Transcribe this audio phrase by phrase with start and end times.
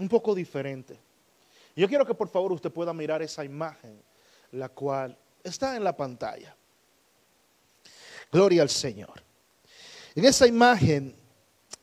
[0.00, 0.98] un poco diferente.
[1.76, 4.02] Yo quiero que por favor usted pueda mirar esa imagen,
[4.52, 6.56] la cual está en la pantalla.
[8.32, 9.22] Gloria al Señor.
[10.14, 11.14] En esa imagen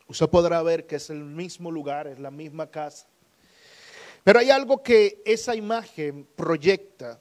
[0.08, 3.06] usted podrá ver que es el mismo lugar, es la misma casa.
[4.24, 7.20] Pero hay algo que esa imagen proyecta,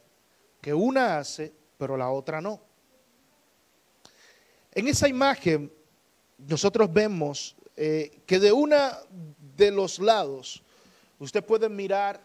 [0.59, 2.59] que una hace, pero la otra no.
[4.73, 5.71] En esa imagen
[6.38, 8.98] nosotros vemos eh, que de una
[9.55, 10.64] de los lados
[11.20, 12.21] usted puede mirar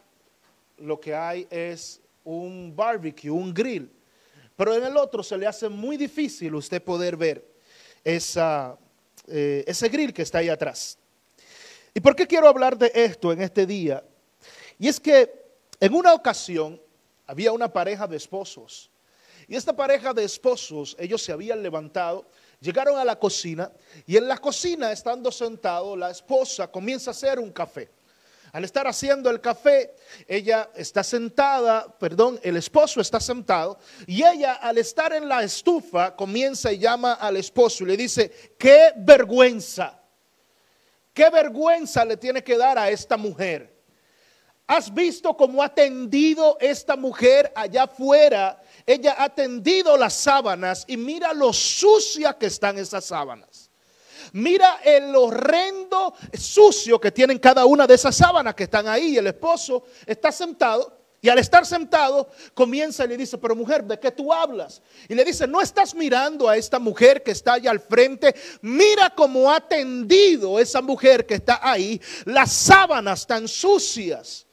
[0.78, 3.90] lo que hay es un barbecue, un grill,
[4.56, 7.44] pero en el otro se le hace muy difícil usted poder ver
[8.04, 8.76] esa,
[9.26, 10.98] eh, ese grill que está ahí atrás.
[11.94, 14.02] ¿Y por qué quiero hablar de esto en este día?
[14.78, 15.30] Y es que
[15.80, 16.80] en una ocasión
[17.26, 18.90] había una pareja de esposos.
[19.48, 22.26] Y esta pareja de esposos, ellos se habían levantado,
[22.60, 23.70] llegaron a la cocina
[24.06, 27.90] y en la cocina, estando sentado, la esposa comienza a hacer un café.
[28.52, 29.94] Al estar haciendo el café,
[30.28, 36.14] ella está sentada, perdón, el esposo está sentado y ella al estar en la estufa
[36.14, 39.98] comienza y llama al esposo y le dice, qué vergüenza,
[41.14, 43.72] qué vergüenza le tiene que dar a esta mujer.
[44.66, 48.62] ¿Has visto cómo ha tendido esta mujer allá afuera?
[48.84, 53.61] Ella ha tendido las sábanas y mira lo sucia que están esas sábanas.
[54.32, 59.16] Mira el horrendo sucio que tienen cada una de esas sábanas que están ahí.
[59.16, 63.96] El esposo está sentado y al estar sentado comienza y le dice, pero mujer, ¿de
[63.98, 64.82] qué tú hablas?
[65.08, 68.34] Y le dice, no estás mirando a esta mujer que está allá al frente.
[68.60, 74.48] Mira cómo ha tendido esa mujer que está ahí las sábanas tan sucias.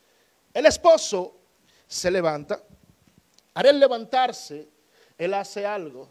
[0.54, 1.36] El esposo
[1.88, 2.62] se levanta.
[3.56, 4.70] Al levantarse,
[5.18, 6.08] él hace algo.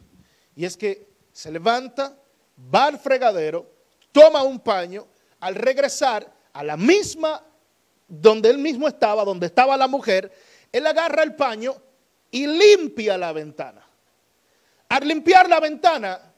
[0.56, 2.18] Y es que se levanta
[2.58, 3.70] va al fregadero,
[4.12, 5.06] toma un paño,
[5.40, 7.44] al regresar a la misma
[8.08, 10.32] donde él mismo estaba, donde estaba la mujer,
[10.72, 11.76] él agarra el paño
[12.30, 13.86] y limpia la ventana.
[14.88, 16.32] Al limpiar la ventana,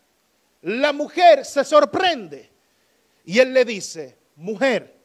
[0.63, 2.51] la mujer se sorprende
[3.25, 4.99] y él le dice, mujer,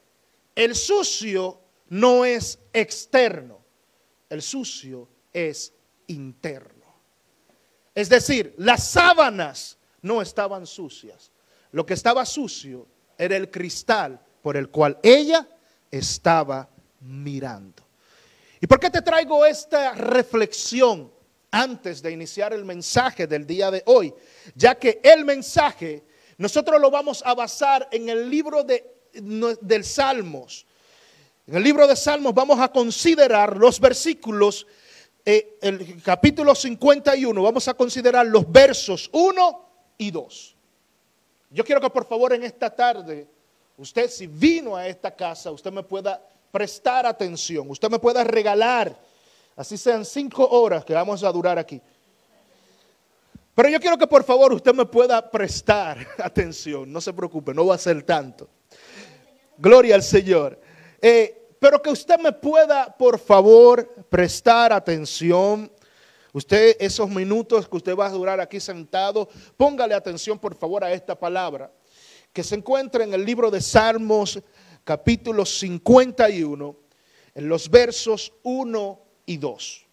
[0.56, 3.64] el sucio no es externo,
[4.30, 5.74] el sucio es
[6.08, 6.86] interno.
[7.94, 11.32] Es decir, las sábanas no estaban sucias.
[11.72, 15.48] Lo que estaba sucio era el cristal por el cual ella
[15.90, 17.84] estaba mirando.
[18.62, 21.12] ¿Y por qué te traigo esta reflexión
[21.50, 24.14] antes de iniciar el mensaje del día de hoy?
[24.54, 26.04] Ya que el mensaje
[26.38, 28.86] nosotros lo vamos a basar en el libro de,
[29.62, 30.68] del Salmos.
[31.48, 34.68] En el libro de Salmos vamos a considerar los versículos,
[35.26, 39.66] eh, el capítulo 51, vamos a considerar los versos 1
[39.98, 40.56] y dos.
[41.50, 43.28] Yo quiero que por favor en esta tarde,
[43.78, 48.98] usted si vino a esta casa, usted me pueda prestar atención, usted me pueda regalar,
[49.56, 51.82] así sean cinco horas que vamos a durar aquí.
[53.54, 57.66] Pero yo quiero que por favor usted me pueda prestar atención, no se preocupe, no
[57.66, 58.50] va a ser tanto.
[59.58, 60.60] Gloria al Señor.
[61.02, 65.72] Eh, pero que usted me pueda, por favor, prestar atención
[66.36, 70.92] Usted, esos minutos que usted va a durar aquí sentado, póngale atención por favor a
[70.92, 71.72] esta palabra
[72.34, 74.42] que se encuentra en el libro de Salmos
[74.84, 76.76] capítulo 51,
[77.36, 79.86] en los versos 1 y 2.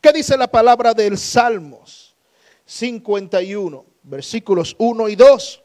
[0.00, 2.16] ¿Qué dice la palabra del Salmos
[2.64, 5.62] 51, versículos 1 y 2?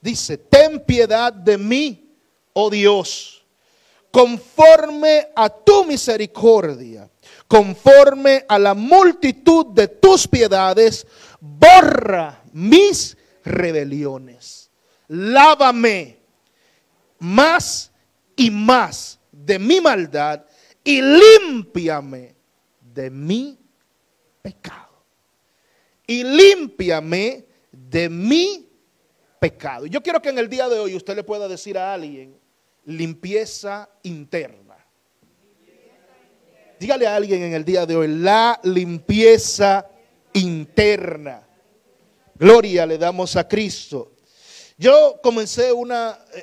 [0.00, 2.12] Dice, ten piedad de mí,
[2.54, 3.46] oh Dios,
[4.10, 7.08] conforme a tu misericordia
[7.48, 11.06] conforme a la multitud de tus piedades,
[11.40, 14.70] borra mis rebeliones.
[15.08, 16.18] Lávame
[17.18, 17.92] más
[18.36, 20.44] y más de mi maldad
[20.84, 22.34] y límpiame
[22.80, 23.58] de mi
[24.40, 25.04] pecado.
[26.06, 28.68] Y límpiame de mi
[29.38, 29.86] pecado.
[29.86, 32.38] Yo quiero que en el día de hoy usted le pueda decir a alguien
[32.84, 34.71] limpieza interna.
[36.82, 39.88] Dígale a alguien en el día de hoy, la limpieza
[40.32, 41.46] interna.
[42.34, 44.14] Gloria le damos a Cristo.
[44.76, 45.70] Yo comencé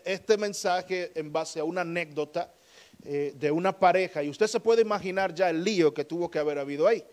[0.05, 2.53] este mensaje en base a una anécdota
[3.03, 6.39] eh, de una pareja y usted se puede imaginar ya el lío que tuvo que
[6.39, 7.03] haber habido ahí.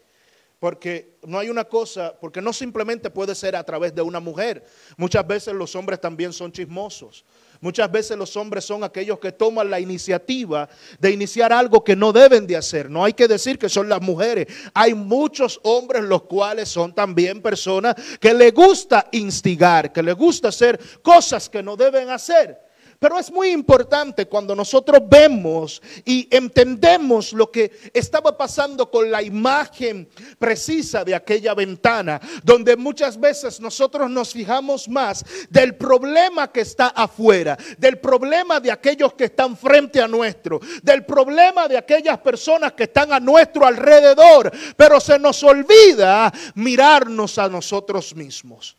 [0.60, 4.64] Porque no hay una cosa, porque no simplemente puede ser a través de una mujer.
[4.96, 7.24] Muchas veces los hombres también son chismosos.
[7.66, 10.68] Muchas veces los hombres son aquellos que toman la iniciativa
[11.00, 12.88] de iniciar algo que no deben de hacer.
[12.88, 14.46] No hay que decir que son las mujeres.
[14.72, 20.50] Hay muchos hombres los cuales son también personas que les gusta instigar, que les gusta
[20.50, 22.65] hacer cosas que no deben hacer.
[22.98, 29.22] Pero es muy importante cuando nosotros vemos y entendemos lo que estaba pasando con la
[29.22, 30.08] imagen
[30.38, 36.88] precisa de aquella ventana, donde muchas veces nosotros nos fijamos más del problema que está
[36.88, 42.72] afuera, del problema de aquellos que están frente a nuestro, del problema de aquellas personas
[42.72, 48.76] que están a nuestro alrededor, pero se nos olvida mirarnos a nosotros mismos.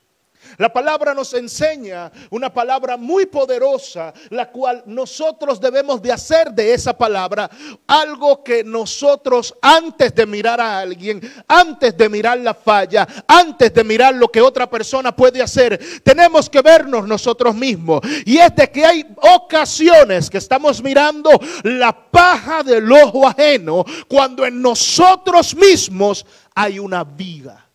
[0.57, 6.73] La palabra nos enseña una palabra muy poderosa, la cual nosotros debemos de hacer de
[6.73, 7.49] esa palabra
[7.85, 13.83] algo que nosotros antes de mirar a alguien, antes de mirar la falla, antes de
[13.83, 18.01] mirar lo que otra persona puede hacer, tenemos que vernos nosotros mismos.
[18.25, 19.05] Y es de que hay
[19.35, 21.29] ocasiones que estamos mirando
[21.63, 27.65] la paja del ojo ajeno cuando en nosotros mismos hay una viga,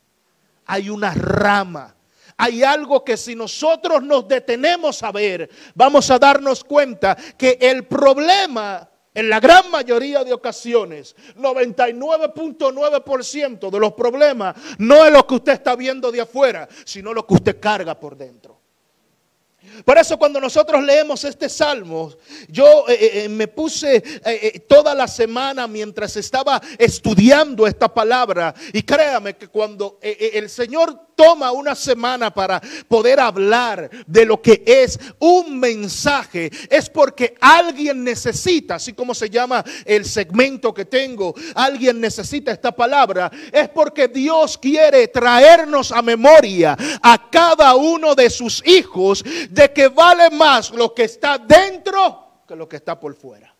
[0.67, 1.95] hay una rama
[2.37, 7.87] hay algo que si nosotros nos detenemos a ver, vamos a darnos cuenta que el
[7.87, 15.35] problema en la gran mayoría de ocasiones, 99.9% de los problemas no es lo que
[15.35, 18.63] usted está viendo de afuera, sino lo que usted carga por dentro.
[19.85, 22.13] Por eso cuando nosotros leemos este salmo,
[22.49, 24.01] yo eh, eh, eh, me puse
[24.67, 31.53] toda la semana mientras estaba estudiando esta palabra y créame que cuando el Señor toma
[31.53, 38.75] una semana para poder hablar de lo que es un mensaje, es porque alguien necesita,
[38.75, 44.59] así como se llama el segmento que tengo, alguien necesita esta palabra, es porque Dios
[44.59, 50.93] quiere traernos a memoria a cada uno de sus hijos de que vale más lo
[50.93, 53.55] que está dentro que lo que está por fuera.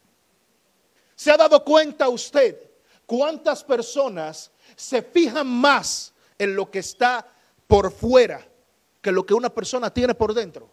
[1.15, 2.57] ¿Se ha dado cuenta usted
[3.07, 7.25] cuántas personas se fijan más en lo que está
[7.73, 8.47] por fuera
[9.01, 10.69] que lo que una persona tiene por dentro.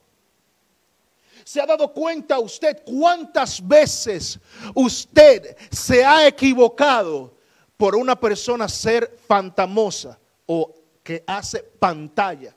[1.45, 4.37] ¿Se ha dado cuenta usted cuántas veces
[4.75, 7.33] usted se ha equivocado
[7.77, 12.53] por una persona ser fantamosa o que hace pantalla?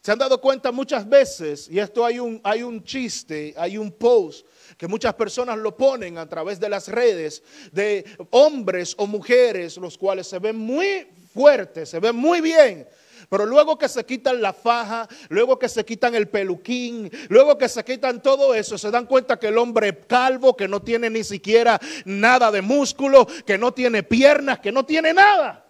[0.00, 3.90] Se han dado cuenta muchas veces, y esto hay un, hay un chiste, hay un
[3.90, 4.46] post
[4.76, 7.42] que muchas personas lo ponen a través de las redes,
[7.72, 12.86] de hombres o mujeres, los cuales se ven muy fuertes, se ven muy bien,
[13.32, 17.66] pero luego que se quitan la faja, luego que se quitan el peluquín, luego que
[17.66, 21.24] se quitan todo eso, se dan cuenta que el hombre calvo, que no tiene ni
[21.24, 25.64] siquiera nada de músculo, que no tiene piernas, que no tiene nada.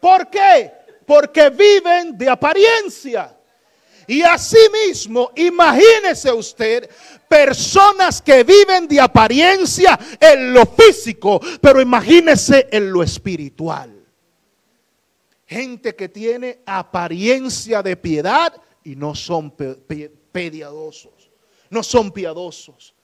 [0.00, 0.72] ¿Por qué?
[1.06, 3.32] Porque viven de apariencia.
[4.08, 6.90] Y asimismo, imagínese usted
[7.28, 13.97] personas que viven de apariencia en lo físico, pero imagínese en lo espiritual.
[15.48, 18.52] Gente que tiene apariencia de piedad
[18.84, 19.54] y no son
[20.30, 21.30] piadosos.
[21.70, 22.94] No son piadosos.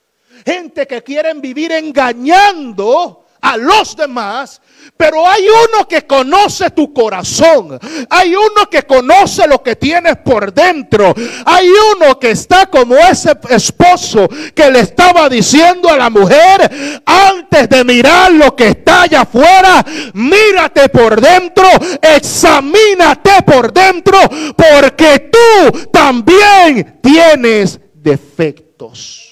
[0.44, 4.58] Gente que quieren vivir engañando a los demás,
[4.96, 10.52] pero hay uno que conoce tu corazón, hay uno que conoce lo que tienes por
[10.54, 11.14] dentro,
[11.44, 17.68] hay uno que está como ese esposo que le estaba diciendo a la mujer, antes
[17.68, 21.68] de mirar lo que está allá afuera, mírate por dentro,
[22.00, 24.18] examínate por dentro,
[24.56, 29.23] porque tú también tienes defectos.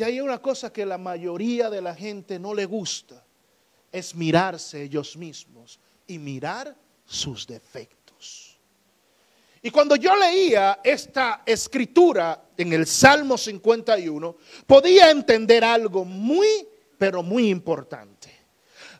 [0.00, 3.22] Si hay una cosa que la mayoría de la gente no le gusta,
[3.92, 8.58] es mirarse ellos mismos y mirar sus defectos.
[9.60, 16.66] Y cuando yo leía esta escritura en el Salmo 51, podía entender algo muy,
[16.96, 18.34] pero muy importante.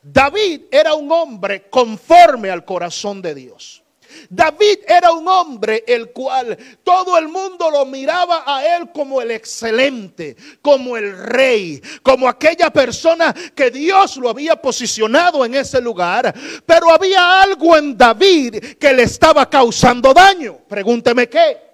[0.03, 3.80] David era un hombre conforme al corazón de Dios.
[4.29, 9.31] David era un hombre el cual todo el mundo lo miraba a él como el
[9.31, 16.33] excelente, como el rey, como aquella persona que Dios lo había posicionado en ese lugar.
[16.65, 20.59] Pero había algo en David que le estaba causando daño.
[20.67, 21.71] Pregúnteme qué.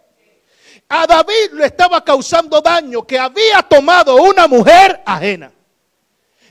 [0.89, 5.51] A David le estaba causando daño que había tomado una mujer ajena.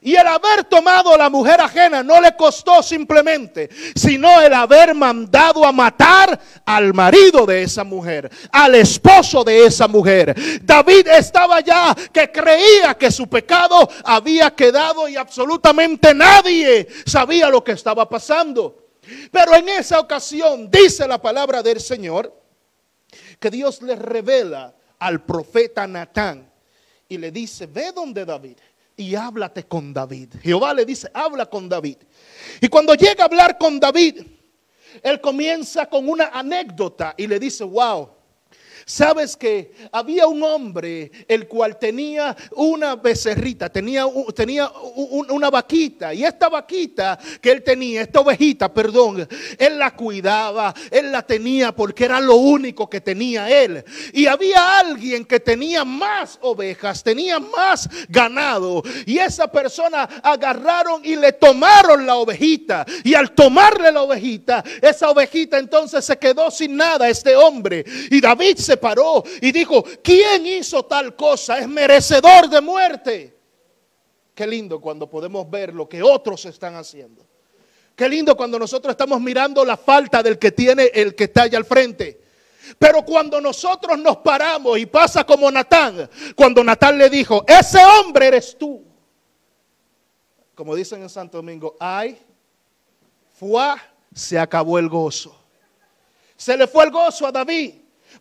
[0.07, 4.95] Y el haber tomado a la mujer ajena no le costó simplemente, sino el haber
[4.95, 10.33] mandado a matar al marido de esa mujer, al esposo de esa mujer.
[10.63, 17.65] David estaba ya que creía que su pecado había quedado y absolutamente nadie sabía lo
[17.65, 18.91] que estaba pasando.
[19.33, 22.33] Pero en esa ocasión dice la palabra del Señor
[23.41, 26.49] que Dios le revela al profeta Natán
[27.09, 28.57] y le dice, ve donde David
[28.97, 30.35] y háblate con David.
[30.43, 31.99] Jehová le dice, habla con David.
[32.61, 34.23] Y cuando llega a hablar con David,
[35.03, 38.16] él comienza con una anécdota y le dice, wow,
[38.89, 44.71] Sabes que había un hombre el cual tenía una becerrita, tenía, tenía
[45.29, 49.27] una vaquita y esta vaquita que él tenía, esta ovejita, perdón,
[49.59, 53.85] él la cuidaba, él la tenía porque era lo único que tenía él.
[54.13, 61.17] Y había alguien que tenía más ovejas, tenía más ganado y esa persona agarraron y
[61.17, 66.77] le tomaron la ovejita y al tomarle la ovejita, esa ovejita entonces se quedó sin
[66.77, 71.59] nada este hombre y David se paró y dijo, ¿quién hizo tal cosa?
[71.59, 73.37] Es merecedor de muerte.
[74.35, 77.25] Qué lindo cuando podemos ver lo que otros están haciendo.
[77.95, 81.57] Qué lindo cuando nosotros estamos mirando la falta del que tiene el que está allá
[81.57, 82.21] al frente.
[82.79, 88.27] Pero cuando nosotros nos paramos y pasa como Natán, cuando Natán le dijo, ese hombre
[88.27, 88.85] eres tú.
[90.55, 92.19] Como dicen en Santo Domingo, ay,
[93.39, 93.75] fue,
[94.13, 95.39] se acabó el gozo.
[96.37, 97.75] Se le fue el gozo a David.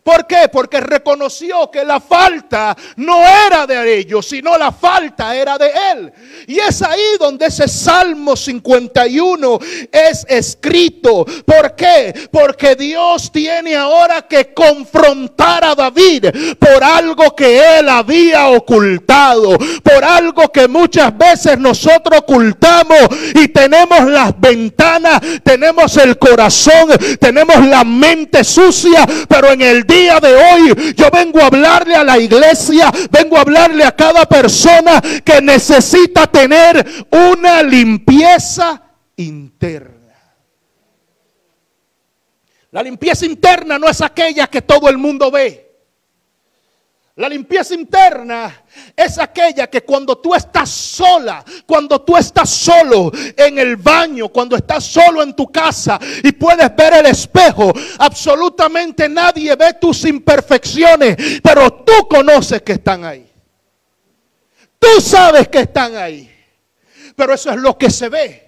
[0.06, 0.48] ¿Por qué?
[0.52, 6.12] Porque reconoció que la falta no era de ellos, sino la falta era de él.
[6.46, 9.58] Y es ahí donde ese Salmo 51
[9.90, 11.26] es escrito.
[11.44, 12.28] ¿Por qué?
[12.30, 20.04] Porque Dios tiene ahora que confrontar a David por algo que él había ocultado, por
[20.04, 27.82] algo que muchas veces nosotros ocultamos y tenemos las ventanas, tenemos el corazón, tenemos la
[27.82, 32.18] mente sucia, pero en el día día de hoy yo vengo a hablarle a la
[32.18, 38.82] iglesia, vengo a hablarle a cada persona que necesita tener una limpieza
[39.16, 39.96] interna.
[42.70, 45.65] La limpieza interna no es aquella que todo el mundo ve.
[47.16, 53.58] La limpieza interna es aquella que cuando tú estás sola, cuando tú estás solo en
[53.58, 59.56] el baño, cuando estás solo en tu casa y puedes ver el espejo, absolutamente nadie
[59.56, 63.26] ve tus imperfecciones, pero tú conoces que están ahí.
[64.78, 66.30] Tú sabes que están ahí.
[67.16, 68.46] Pero eso es lo que se ve.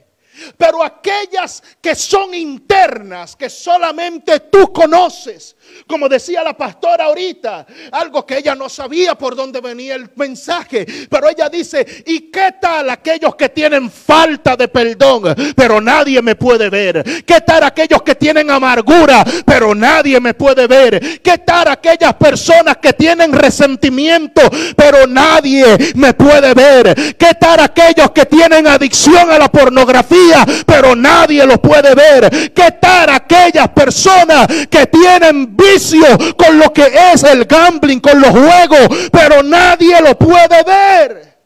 [0.57, 5.57] Pero aquellas que son internas, que solamente tú conoces,
[5.87, 10.87] como decía la pastora ahorita, algo que ella no sabía por dónde venía el mensaje,
[11.09, 16.35] pero ella dice, ¿y qué tal aquellos que tienen falta de perdón, pero nadie me
[16.35, 17.25] puede ver?
[17.25, 21.21] ¿Qué tal aquellos que tienen amargura, pero nadie me puede ver?
[21.23, 24.43] ¿Qué tal aquellas personas que tienen resentimiento,
[24.77, 27.17] pero nadie me puede ver?
[27.17, 32.53] ¿Qué tal aquellos que tienen adicción a la pornografía, pero nadie lo puede ver?
[32.53, 38.31] ¿Qué tal aquellas personas que tienen vicio con lo que es el gambling, con los
[38.31, 41.39] juegos, pero nadie lo puede ver.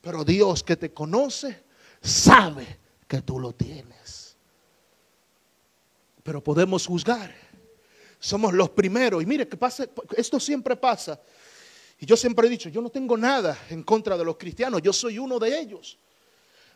[0.00, 1.64] Pero Dios que te conoce
[2.00, 4.36] sabe que tú lo tienes.
[6.22, 7.34] Pero podemos juzgar.
[8.18, 9.22] Somos los primeros.
[9.22, 9.84] Y mire que pasa,
[10.16, 11.20] esto siempre pasa.
[11.98, 14.92] Y yo siempre he dicho, yo no tengo nada en contra de los cristianos, yo
[14.92, 15.98] soy uno de ellos.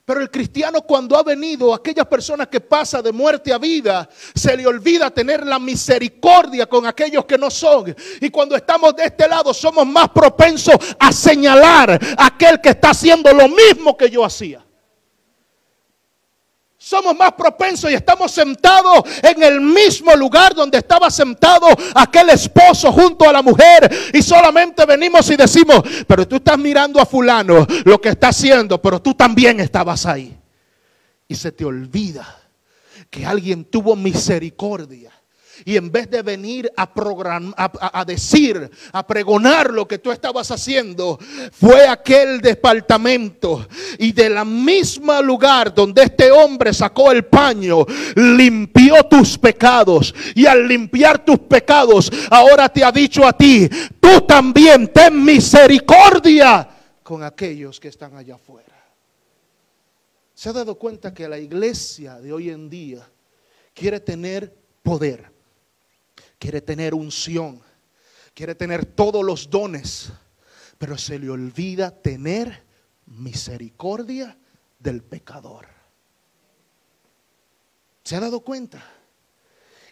[0.07, 4.57] Pero el cristiano cuando ha venido, aquellas personas que pasa de muerte a vida, se
[4.57, 7.93] le olvida tener la misericordia con aquellos que no son.
[8.21, 12.91] Y cuando estamos de este lado somos más propensos a señalar a aquel que está
[12.91, 14.66] haciendo lo mismo que yo hacía
[16.87, 21.67] somos más propensos y estamos sentados en el mismo lugar donde estaba sentado
[21.97, 27.01] aquel esposo junto a la mujer y solamente venimos y decimos, pero tú estás mirando
[27.01, 30.39] a fulano lo que está haciendo, pero tú también estabas ahí.
[31.27, 32.25] Y se te olvida
[33.11, 35.11] que alguien tuvo misericordia
[35.65, 36.91] y en vez de venir a,
[38.01, 41.19] a, decir, a pregonar lo que tú estabas haciendo,
[41.53, 43.67] fue aquel departamento.
[43.99, 50.15] Y de la misma lugar donde este hombre sacó el paño, limpió tus pecados.
[50.35, 53.69] Y al limpiar tus pecados, ahora te ha dicho a ti,
[54.01, 56.69] tú también ten misericordia
[57.03, 58.67] con aquellos que están allá afuera.
[60.35, 63.09] ¿Se ha dado cuenta que la iglesia de hoy en día
[63.73, 65.36] quiere tener poder?
[66.39, 67.63] Quiere tener unción,
[68.35, 70.13] quiere tener todos los dones,
[70.79, 72.65] pero se le olvida tener
[73.07, 74.37] misericordia
[74.79, 75.67] del pecador.
[78.03, 78.85] ¿Se ha dado cuenta?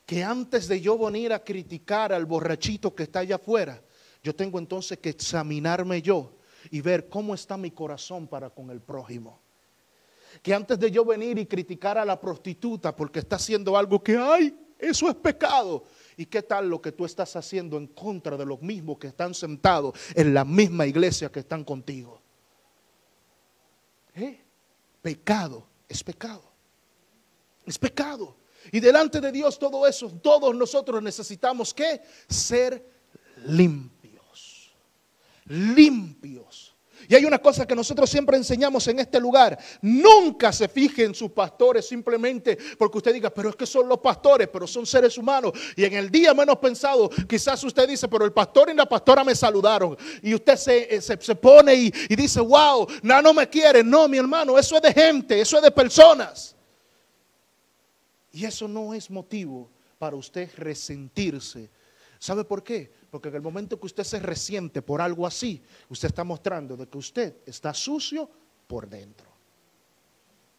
[0.06, 3.82] Que antes de yo venir a criticar al borrachito que está allá afuera,
[4.22, 6.36] yo tengo entonces que examinarme yo
[6.70, 9.40] y ver cómo está mi corazón para con el prójimo.
[10.42, 14.16] Que antes de yo venir y criticar a la prostituta porque está haciendo algo que,
[14.16, 15.84] ay, eso es pecado,
[16.16, 19.34] ¿Y qué tal lo que tú estás haciendo en contra de los mismos que están
[19.34, 22.20] sentados en la misma iglesia que están contigo?
[24.14, 24.40] ¿Eh?
[25.02, 26.42] Pecado es pecado.
[27.66, 28.36] Es pecado.
[28.72, 32.84] Y delante de Dios todo eso, todos nosotros necesitamos que ser
[33.46, 34.72] limpios.
[35.46, 36.73] Limpios.
[37.08, 39.58] Y hay una cosa que nosotros siempre enseñamos en este lugar.
[39.82, 43.98] Nunca se fije en sus pastores simplemente porque usted diga, pero es que son los
[43.98, 45.52] pastores, pero son seres humanos.
[45.76, 49.24] Y en el día menos pensado, quizás usted dice, pero el pastor y la pastora
[49.24, 49.96] me saludaron.
[50.22, 53.82] Y usted se, eh, pone y, y, dice, wow, no, no me quiere.
[53.82, 56.54] No, mi hermano, eso es de gente, eso es de personas.
[58.32, 61.70] Y eso no es motivo para usted resentirse.
[62.18, 62.92] ¿Sabe por qué?
[63.14, 66.88] Porque en el momento que usted se resiente por algo así, usted está mostrando de
[66.88, 68.28] que usted está sucio
[68.66, 69.28] por dentro.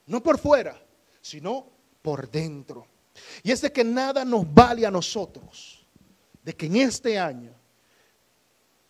[0.05, 0.81] No por fuera,
[1.19, 1.67] sino
[2.01, 2.87] por dentro.
[3.43, 5.85] Y es de que nada nos vale a nosotros,
[6.41, 7.51] de que en este año,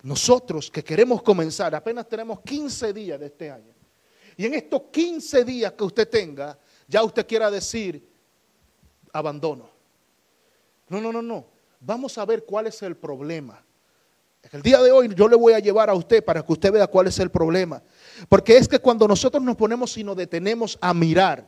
[0.03, 3.73] nosotros que queremos comenzar, apenas tenemos 15 días de este año,
[4.37, 6.55] y en estos 15 días que usted tenga,
[6.87, 8.07] ya usted quiera decir,
[9.11, 9.67] abandono.
[10.87, 11.54] No, no, no, no.
[11.85, 13.63] Vamos a ver cuál es el problema.
[14.51, 16.87] El día de hoy yo le voy a llevar a usted para que usted vea
[16.87, 17.81] cuál es el problema.
[18.27, 21.47] Porque es que cuando nosotros nos ponemos y nos detenemos a mirar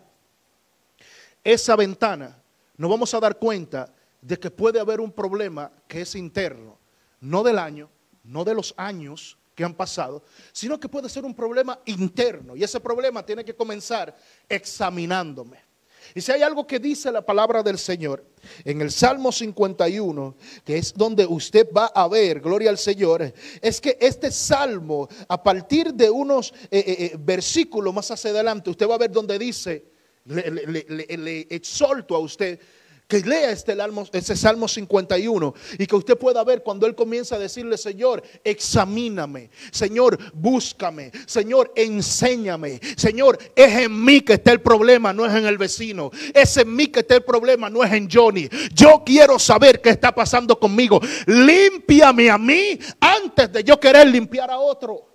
[1.43, 2.39] esa ventana,
[2.75, 3.91] nos vamos a dar cuenta
[4.21, 6.77] de que puede haber un problema que es interno,
[7.19, 7.89] no del año,
[8.23, 12.55] no de los años que han pasado, sino que puede ser un problema interno.
[12.55, 14.15] Y ese problema tiene que comenzar
[14.47, 15.66] examinándome.
[16.15, 18.23] Y si hay algo que dice la palabra del Señor
[18.63, 23.81] en el Salmo 51, que es donde usted va a ver, gloria al Señor, es
[23.81, 28.87] que este salmo, a partir de unos eh, eh, eh, versículos más hacia adelante, usted
[28.87, 29.85] va a ver donde dice,
[30.25, 32.59] le exhorto a usted
[33.07, 33.75] que lea este,
[34.11, 39.49] este Salmo 51 y que usted pueda ver cuando él comienza a decirle, Señor, examíname,
[39.71, 45.45] Señor, búscame, Señor, enséñame, Señor, es en mí que está el problema, no es en
[45.45, 48.49] el vecino, es en mí que está el problema, no es en Johnny.
[48.73, 50.99] Yo quiero saber qué está pasando conmigo.
[51.27, 55.07] Límpiame a mí antes de yo querer limpiar a otro.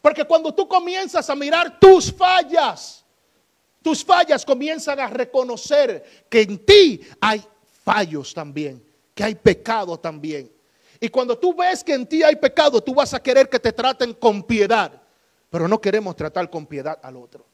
[0.00, 3.05] Porque cuando tú comienzas a mirar tus fallas,
[3.86, 7.40] tus fallas comienzan a reconocer que en ti hay
[7.84, 10.50] fallos también, que hay pecado también.
[10.98, 13.72] Y cuando tú ves que en ti hay pecado, tú vas a querer que te
[13.72, 14.90] traten con piedad,
[15.48, 17.46] pero no queremos tratar con piedad al otro.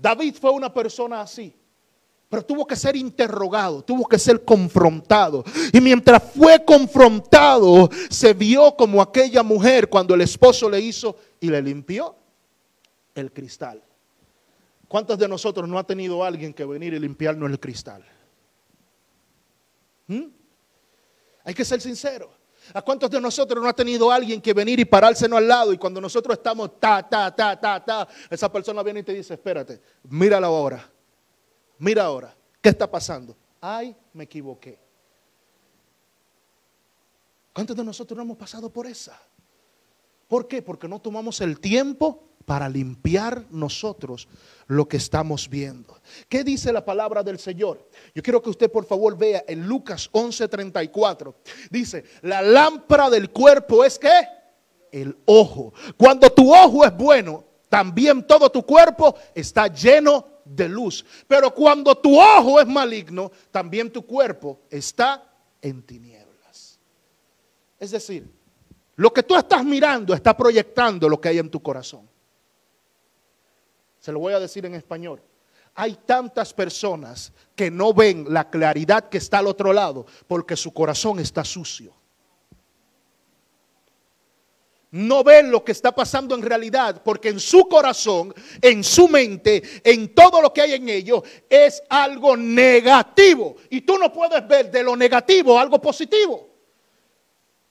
[0.00, 1.52] David fue una persona así,
[2.28, 5.42] pero tuvo que ser interrogado, tuvo que ser confrontado.
[5.72, 11.50] Y mientras fue confrontado, se vio como aquella mujer cuando el esposo le hizo y
[11.50, 12.14] le limpió
[13.16, 13.82] el cristal.
[14.88, 18.04] ¿Cuántos de nosotros no ha tenido alguien que venir y limpiarnos el cristal?
[20.06, 20.26] ¿Mm?
[21.44, 22.30] Hay que ser sincero.
[22.72, 25.78] ¿A cuántos de nosotros no ha tenido alguien que venir y parársenos al lado y
[25.78, 29.80] cuando nosotros estamos ta, ta, ta, ta, ta, esa persona viene y te dice, espérate,
[30.04, 30.90] míralo ahora,
[31.78, 33.36] mira ahora, ¿qué está pasando?
[33.60, 34.78] Ay, me equivoqué.
[37.52, 39.20] ¿Cuántos de nosotros no hemos pasado por esa?
[40.28, 40.60] ¿Por qué?
[40.60, 44.28] Porque no tomamos el tiempo para limpiar nosotros
[44.68, 46.00] lo que estamos viendo.
[46.28, 47.90] ¿Qué dice la palabra del Señor?
[48.14, 51.34] Yo quiero que usted por favor vea en Lucas 11:34.
[51.70, 54.28] Dice, la lámpara del cuerpo es que
[54.92, 55.74] el ojo.
[55.96, 61.04] Cuando tu ojo es bueno, también todo tu cuerpo está lleno de luz.
[61.26, 65.28] Pero cuando tu ojo es maligno, también tu cuerpo está
[65.60, 66.78] en tinieblas.
[67.80, 68.30] Es decir,
[68.94, 72.08] lo que tú estás mirando está proyectando lo que hay en tu corazón.
[74.06, 75.20] Se lo voy a decir en español.
[75.74, 80.72] Hay tantas personas que no ven la claridad que está al otro lado porque su
[80.72, 81.92] corazón está sucio.
[84.92, 89.60] No ven lo que está pasando en realidad porque en su corazón, en su mente,
[89.82, 93.56] en todo lo que hay en ellos es algo negativo.
[93.70, 96.55] Y tú no puedes ver de lo negativo algo positivo.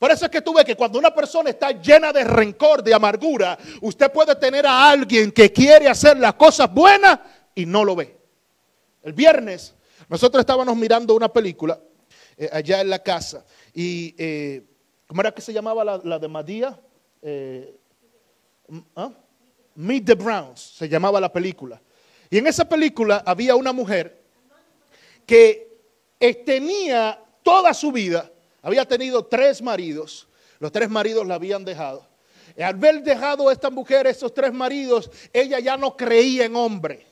[0.05, 2.93] Por eso es que tú ves que cuando una persona está llena de rencor, de
[2.93, 7.21] amargura, usted puede tener a alguien que quiere hacer las cosas buenas
[7.55, 8.15] y no lo ve.
[9.01, 9.73] El viernes
[10.07, 11.79] nosotros estábamos mirando una película
[12.37, 14.61] eh, allá en la casa y eh,
[15.07, 16.79] ¿cómo era que se llamaba la, de Madía?
[17.23, 17.75] Eh,
[18.95, 19.09] ¿ah?
[19.73, 21.81] Meet the Browns se llamaba la película.
[22.29, 24.21] Y en esa película había una mujer
[25.25, 25.79] que
[26.45, 28.29] tenía toda su vida
[28.65, 30.27] había tenido tres maridos.
[30.59, 32.07] Los tres maridos la habían dejado.
[32.57, 36.55] Y al haber dejado a esta mujer, esos tres maridos, ella ya no creía en
[36.55, 37.05] hombre.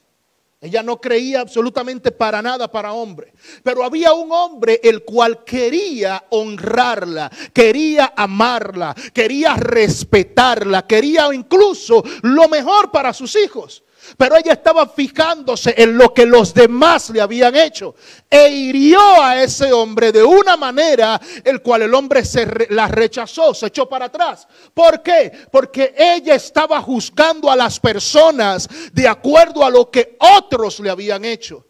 [0.60, 3.34] Ella no creía absolutamente para nada para hombre.
[3.62, 12.50] Pero había un hombre el cual quería honrarla, quería amarla, quería respetarla, quería incluso lo
[12.50, 13.84] mejor para sus hijos.
[14.18, 17.96] Pero ella estaba fijándose en lo que los demás le habían hecho
[18.30, 23.54] e hirió a ese hombre de una manera el cual el hombre se la rechazó,
[23.54, 24.48] se echó para atrás.
[24.74, 25.32] ¿Por qué?
[25.52, 31.26] Porque ella estaba juzgando a las personas de acuerdo a lo que otros le habían
[31.26, 31.66] hecho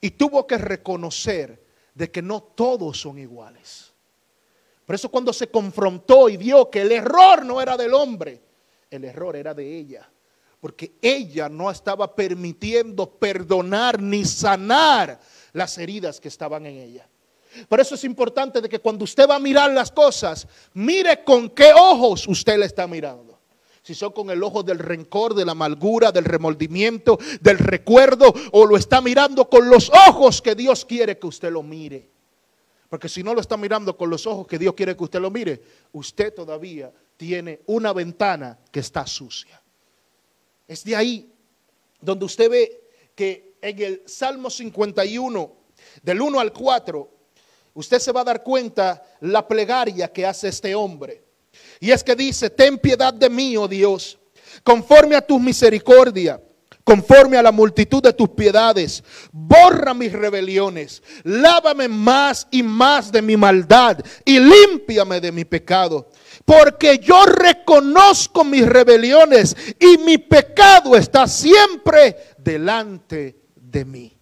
[0.00, 3.92] y tuvo que reconocer de que no todos son iguales.
[4.84, 8.42] Por eso cuando se confrontó y vio que el error no era del hombre,
[8.90, 10.10] el error era de ella
[10.64, 15.20] porque ella no estaba permitiendo perdonar ni sanar
[15.52, 17.06] las heridas que estaban en ella.
[17.68, 21.50] Por eso es importante de que cuando usted va a mirar las cosas, mire con
[21.50, 23.38] qué ojos usted le está mirando.
[23.82, 28.64] Si son con el ojo del rencor, de la amargura, del remordimiento, del recuerdo, o
[28.64, 32.08] lo está mirando con los ojos que Dios quiere que usted lo mire.
[32.88, 35.30] Porque si no lo está mirando con los ojos que Dios quiere que usted lo
[35.30, 35.60] mire,
[35.92, 39.60] usted todavía tiene una ventana que está sucia.
[40.66, 41.32] Es de ahí
[42.00, 42.80] donde usted ve
[43.14, 45.56] que en el Salmo 51,
[46.02, 47.10] del 1 al 4,
[47.74, 51.24] usted se va a dar cuenta la plegaria que hace este hombre.
[51.80, 54.18] Y es que dice, ten piedad de mí, oh Dios,
[54.62, 56.40] conforme a tu misericordia,
[56.84, 63.22] conforme a la multitud de tus piedades, borra mis rebeliones, lávame más y más de
[63.22, 66.10] mi maldad y límpiame de mi pecado.
[66.44, 74.18] Porque yo reconozco mis rebeliones y mi pecado está siempre delante de mí.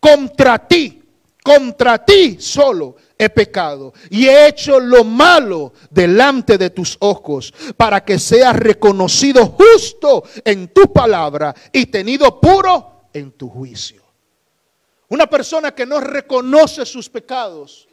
[0.00, 1.03] Contra ti,
[1.44, 8.02] contra ti solo he pecado y he hecho lo malo delante de tus ojos para
[8.02, 14.02] que seas reconocido justo en tu palabra y tenido puro en tu juicio.
[15.08, 17.88] Una persona que no reconoce sus pecados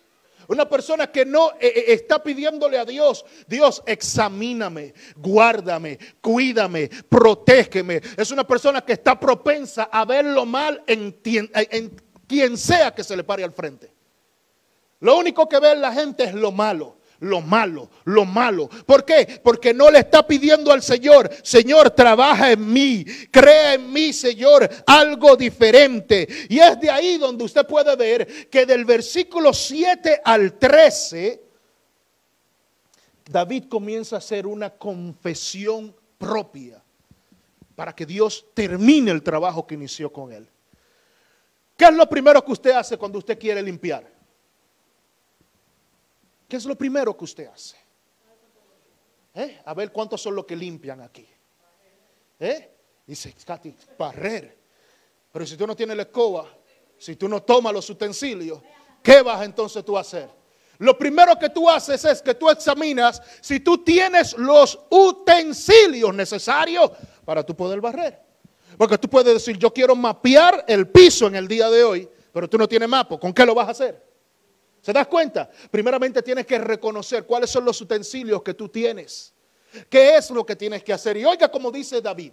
[0.47, 8.01] una persona que no eh, eh, está pidiéndole a Dios, Dios, examíname, guárdame, cuídame, protégeme.
[8.17, 11.95] Es una persona que está propensa a ver lo mal en, en
[12.31, 13.91] quien sea que se le pare al frente.
[15.01, 18.67] Lo único que ve la gente es lo malo lo malo, lo malo.
[18.67, 19.39] ¿Por qué?
[19.43, 24.67] Porque no le está pidiendo al Señor, Señor, trabaja en mí, crea en mí, Señor,
[24.87, 26.27] algo diferente.
[26.49, 31.43] Y es de ahí donde usted puede ver que del versículo 7 al 13,
[33.29, 36.81] David comienza a hacer una confesión propia
[37.75, 40.47] para que Dios termine el trabajo que inició con él.
[41.81, 44.07] ¿Qué es lo primero que usted hace cuando usted quiere limpiar?
[46.47, 47.75] ¿Qué es lo primero que usted hace?
[49.33, 49.59] ¿Eh?
[49.65, 51.27] A ver cuántos son los que limpian aquí.
[52.39, 52.71] ¿Eh?
[53.07, 54.59] Dice, Katy, barrer.
[55.31, 56.55] Pero si tú no tienes la escoba,
[56.99, 58.61] si tú no tomas los utensilios,
[59.01, 60.29] ¿qué vas entonces tú a hacer?
[60.77, 66.91] Lo primero que tú haces es que tú examinas si tú tienes los utensilios necesarios
[67.25, 68.30] para tú poder barrer.
[68.81, 72.49] Porque tú puedes decir, yo quiero mapear el piso en el día de hoy, pero
[72.49, 73.15] tú no tienes mapa.
[73.19, 74.03] ¿Con qué lo vas a hacer?
[74.81, 75.47] ¿Se das cuenta?
[75.69, 79.35] Primeramente tienes que reconocer cuáles son los utensilios que tú tienes.
[79.87, 81.15] ¿Qué es lo que tienes que hacer?
[81.15, 82.31] Y oiga como dice David.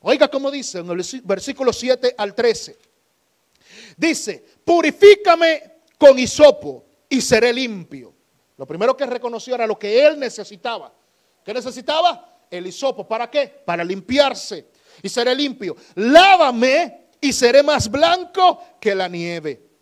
[0.00, 2.78] Oiga como dice en el versículo 7 al 13.
[3.96, 8.12] Dice, purifícame con hisopo y seré limpio.
[8.58, 10.92] Lo primero que reconoció era lo que él necesitaba.
[11.42, 12.40] ¿Qué necesitaba?
[12.50, 13.08] El hisopo.
[13.08, 13.62] ¿Para qué?
[13.64, 14.71] Para limpiarse
[15.02, 15.76] y seré limpio.
[15.94, 19.72] Lávame y seré más blanco que la nieve.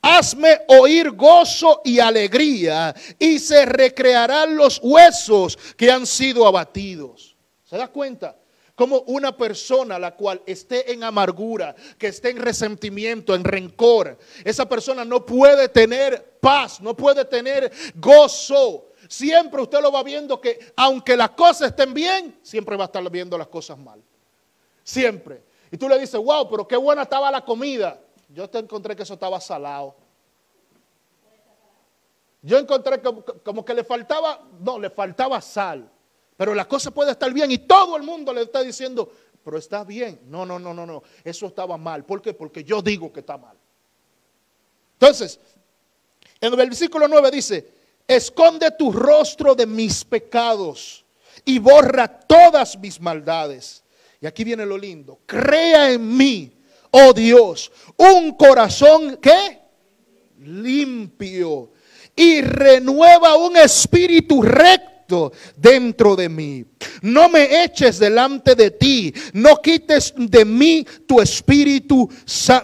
[0.00, 7.36] Hazme oír gozo y alegría y se recrearán los huesos que han sido abatidos.
[7.62, 8.36] ¿Se da cuenta?
[8.74, 14.68] Como una persona la cual esté en amargura, que esté en resentimiento, en rencor, esa
[14.68, 18.88] persona no puede tener paz, no puede tener gozo.
[19.08, 23.08] Siempre usted lo va viendo que aunque las cosas estén bien, siempre va a estar
[23.08, 24.02] viendo las cosas mal.
[24.84, 25.42] Siempre.
[25.70, 28.00] Y tú le dices, wow, pero qué buena estaba la comida.
[28.28, 29.94] Yo te encontré que eso estaba salado.
[32.42, 35.88] Yo encontré como, que le faltaba, no, le faltaba sal.
[36.36, 39.12] Pero la cosa puede estar bien y todo el mundo le está diciendo,
[39.44, 40.20] pero está bien.
[40.26, 41.02] No, no, no, no, no.
[41.22, 42.04] Eso estaba mal.
[42.04, 42.34] ¿Por qué?
[42.34, 43.56] Porque yo digo que está mal.
[44.94, 45.38] Entonces,
[46.40, 47.72] en el versículo 9 dice,
[48.06, 51.04] esconde tu rostro de mis pecados
[51.44, 53.81] y borra todas mis maldades.
[54.22, 55.20] Y aquí viene lo lindo.
[55.26, 56.52] Crea en mí
[56.92, 59.58] oh Dios, un corazón que
[60.40, 61.72] limpio
[62.14, 66.64] y renueva un espíritu recto dentro de mí.
[67.02, 72.08] No me eches delante de ti, no quites de mí tu espíritu,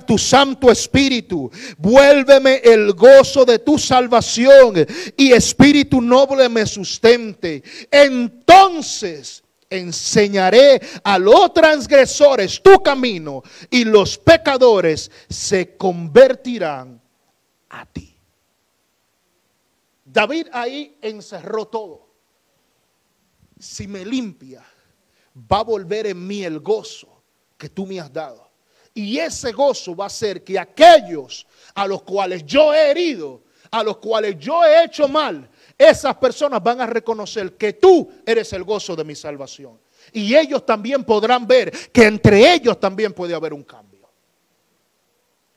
[0.07, 1.51] tu santo espíritu.
[1.79, 7.63] Vuélveme el gozo de tu salvación y espíritu noble me sustente.
[7.91, 17.01] Entonces enseñaré a los transgresores tu camino y los pecadores se convertirán
[17.69, 18.15] a ti.
[20.05, 22.09] David ahí encerró todo.
[23.59, 24.65] Si me limpia,
[25.37, 27.23] va a volver en mí el gozo
[27.57, 28.49] que tú me has dado.
[28.95, 33.83] Y ese gozo va a ser que aquellos a los cuales yo he herido, a
[33.83, 38.65] los cuales yo he hecho mal, esas personas van a reconocer que tú eres el
[38.65, 39.79] gozo de mi salvación.
[40.13, 44.11] Y ellos también podrán ver que entre ellos también puede haber un cambio.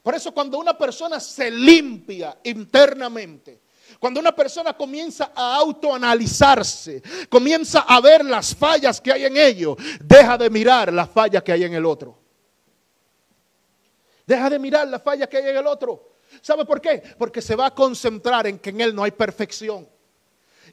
[0.03, 3.62] Por eso cuando una persona se limpia internamente,
[3.99, 9.77] cuando una persona comienza a autoanalizarse, comienza a ver las fallas que hay en ellos,
[10.03, 12.17] deja de mirar las fallas que hay en el otro.
[14.25, 16.12] Deja de mirar las fallas que hay en el otro.
[16.41, 17.03] ¿Sabe por qué?
[17.17, 19.88] Porque se va a concentrar en que en él no hay perfección.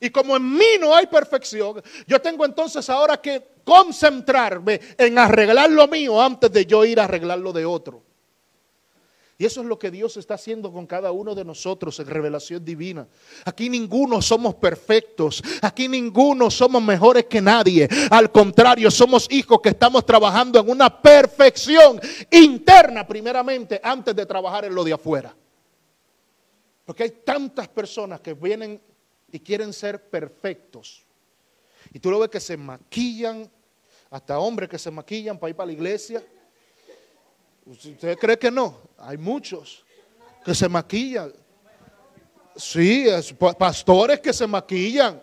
[0.01, 5.71] Y como en mí no hay perfección, yo tengo entonces ahora que concentrarme en arreglar
[5.71, 8.03] lo mío antes de yo ir a arreglar lo de otro.
[9.41, 12.65] Y eso es lo que Dios está haciendo con cada uno de nosotros en revelación
[12.65, 13.07] divina.
[13.45, 15.41] Aquí ninguno somos perfectos.
[15.63, 17.89] Aquí ninguno somos mejores que nadie.
[18.11, 22.01] Al contrario, somos hijos que estamos trabajando en una perfección
[22.33, 25.33] interna primeramente antes de trabajar en lo de afuera.
[26.85, 28.81] Porque hay tantas personas que vienen
[29.31, 31.05] y quieren ser perfectos.
[31.93, 33.51] Y tú lo ves que se maquillan,
[34.11, 36.23] hasta hombres que se maquillan para ir para la iglesia.
[37.67, 38.81] ¿Usted cree que no?
[38.99, 39.85] Hay muchos
[40.45, 41.33] que se maquillan.
[42.57, 43.07] Sí,
[43.59, 45.23] pastores que se maquillan.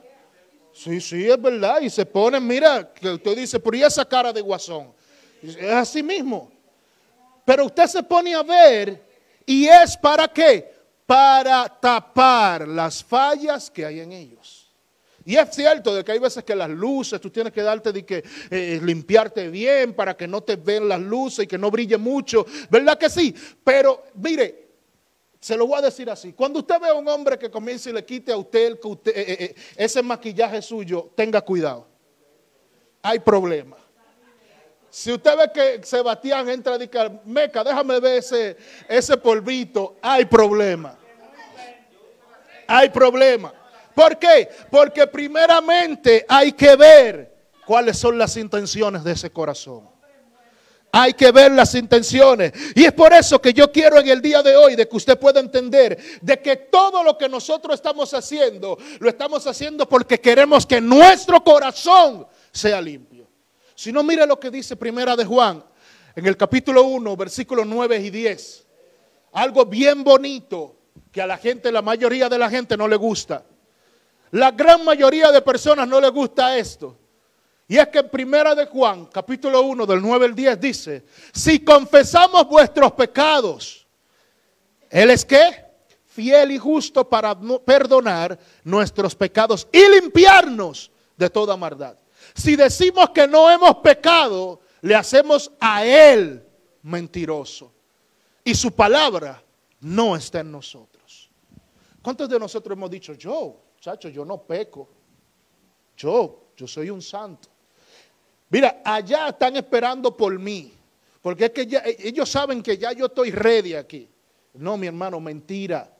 [0.71, 1.81] Sí, sí, es verdad.
[1.81, 4.93] Y se ponen, mira, que usted dice, por esa cara de guasón.
[5.41, 6.51] Es así mismo.
[7.43, 9.01] Pero usted se pone a ver
[9.45, 10.74] y es para qué?
[11.05, 14.65] Para tapar las fallas que hay en ellos.
[15.27, 18.05] Y es cierto de que hay veces que las luces, tú tienes que darte de
[18.05, 21.97] que eh, limpiarte bien para que no te vean las luces y que no brille
[21.97, 23.33] mucho, ¿verdad que sí?
[23.63, 24.65] Pero mire,
[25.39, 27.93] se lo voy a decir así, cuando usted ve a un hombre que comienza y
[27.93, 31.87] le quite a usted, eh, eh, ese maquillaje suyo, tenga cuidado.
[33.01, 33.77] Hay problema.
[34.95, 38.55] Si usted ve que Sebastián entra y dice, Meca, déjame ver ese,
[38.87, 40.97] ese polvito, hay problema.
[42.65, 43.53] Hay problema.
[43.93, 44.47] ¿Por qué?
[44.71, 49.89] Porque primeramente hay que ver cuáles son las intenciones de ese corazón.
[50.93, 52.53] Hay que ver las intenciones.
[52.73, 55.19] Y es por eso que yo quiero en el día de hoy de que usted
[55.19, 60.65] pueda entender de que todo lo que nosotros estamos haciendo, lo estamos haciendo porque queremos
[60.65, 63.14] que nuestro corazón sea limpio.
[63.75, 65.63] Si no, mire lo que dice Primera de Juan,
[66.15, 68.65] en el capítulo 1, versículos 9 y 10.
[69.33, 70.77] Algo bien bonito
[71.11, 73.43] que a la gente, la mayoría de la gente no le gusta.
[74.31, 76.97] La gran mayoría de personas no le gusta esto.
[77.67, 81.59] Y es que en Primera de Juan, capítulo 1, del 9 al 10, dice, si
[81.59, 83.85] confesamos vuestros pecados,
[84.89, 85.65] Él es qué?
[86.05, 91.97] Fiel y justo para perdonar nuestros pecados y limpiarnos de toda maldad.
[92.33, 96.45] Si decimos que no hemos pecado, le hacemos a Él
[96.83, 97.71] mentiroso.
[98.43, 99.43] Y su palabra
[99.81, 101.29] no está en nosotros.
[102.01, 104.87] ¿Cuántos de nosotros hemos dicho, yo, chacho, yo no peco?
[105.97, 107.49] Yo, yo soy un santo.
[108.49, 110.71] Mira, allá están esperando por mí.
[111.21, 114.07] Porque es que ya, ellos saben que ya yo estoy ready aquí.
[114.53, 115.91] No, mi hermano, mentira.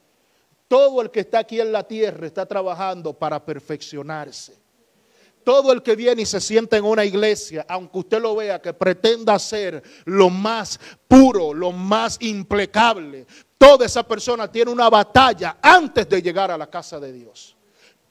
[0.67, 4.55] Todo el que está aquí en la tierra está trabajando para perfeccionarse.
[5.45, 8.73] Todo el que viene y se sienta en una iglesia, aunque usted lo vea que
[8.73, 16.10] pretenda ser lo más puro, lo más impecable, toda esa persona tiene una batalla antes
[16.10, 17.55] de llegar a la casa de Dios.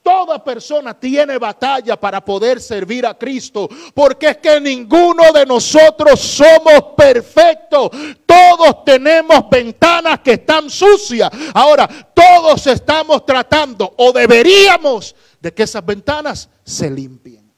[0.01, 6.21] Toda persona tiene batalla para poder servir a Cristo, porque es que ninguno de nosotros
[6.21, 7.89] somos perfectos.
[8.25, 11.29] Todos tenemos ventanas que están sucias.
[11.53, 17.49] Ahora, todos estamos tratando o deberíamos de que esas ventanas se limpien.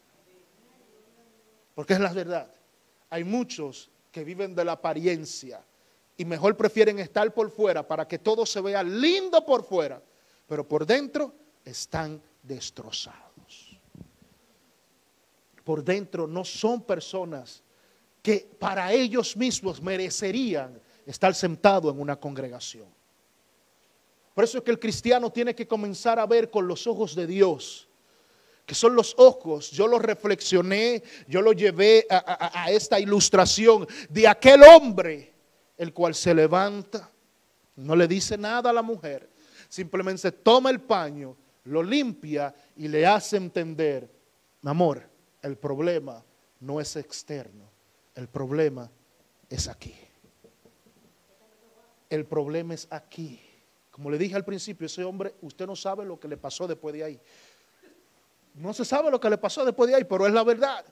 [1.73, 2.51] Porque es la verdad.
[3.09, 5.63] Hay muchos que viven de la apariencia
[6.17, 10.01] y mejor prefieren estar por fuera para que todo se vea lindo por fuera,
[10.47, 13.79] pero por dentro están destrozados.
[15.63, 17.63] Por dentro no son personas
[18.21, 22.87] que para ellos mismos merecerían estar sentados en una congregación.
[24.33, 27.25] Por eso es que el cristiano tiene que comenzar a ver con los ojos de
[27.25, 27.86] Dios,
[28.67, 34.61] que son los ojos, yo lo reflexioné, yo lo llevé a, esta ilustración de aquel
[34.61, 35.33] hombre,
[35.77, 37.09] el cual se levanta,
[37.77, 39.29] no le dice nada a la mujer,
[39.69, 44.11] simplemente toma el paño, lo limpia y le hace entender,
[44.61, 45.01] mi amor,
[45.41, 46.21] el problema
[46.59, 47.69] no es externo.
[48.15, 48.91] El problema
[49.49, 49.95] es aquí.
[52.09, 53.39] El problema es aquí.
[53.97, 56.93] Como le dije al principio, ese hombre, usted no sabe lo que le pasó después
[56.93, 57.19] de ahí.
[58.57, 60.85] No se sabe lo que le pasó después de ahí, pero es la verdad.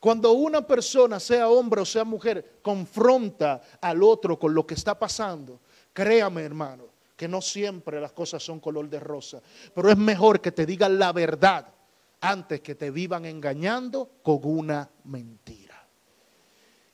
[0.00, 4.98] Cuando una persona, sea hombre o sea mujer, confronta al otro con lo que está
[4.98, 5.60] pasando,
[5.92, 9.40] créame hermano, que no siempre las cosas son color de rosa,
[9.74, 11.68] pero es mejor que te digan la verdad
[12.20, 15.64] antes que te vivan engañando con una mentira.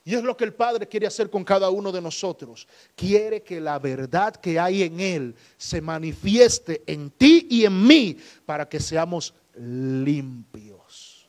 [0.03, 2.67] Y es lo que el Padre quiere hacer con cada uno de nosotros.
[2.95, 8.17] Quiere que la verdad que hay en Él se manifieste en ti y en mí
[8.45, 11.27] para que seamos limpios.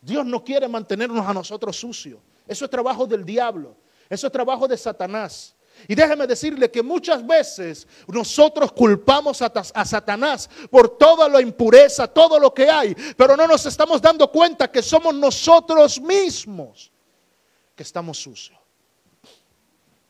[0.00, 2.20] Dios no quiere mantenernos a nosotros sucios.
[2.46, 3.76] Eso es trabajo del diablo.
[4.08, 5.54] Eso es trabajo de Satanás.
[5.88, 12.06] Y déjeme decirle que muchas veces nosotros culpamos a, a, Satanás por toda la impureza,
[12.06, 16.90] todo lo que hay, pero no nos estamos dando cuenta que somos nosotros mismos
[17.74, 18.58] que estamos sucios.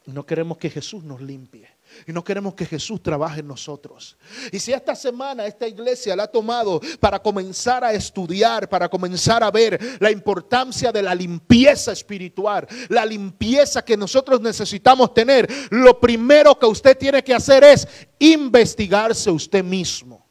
[0.04, 1.75] No queremos que Jesús nos limpie.
[2.06, 4.16] Y no queremos que Jesús trabaje en nosotros.
[4.52, 9.42] Y si esta semana esta iglesia la ha tomado para comenzar a estudiar, para comenzar
[9.42, 15.98] a ver la importancia de la limpieza espiritual, la limpieza que nosotros necesitamos tener, lo
[16.00, 17.86] primero que usted tiene que hacer es
[18.18, 20.24] investigarse usted mismo.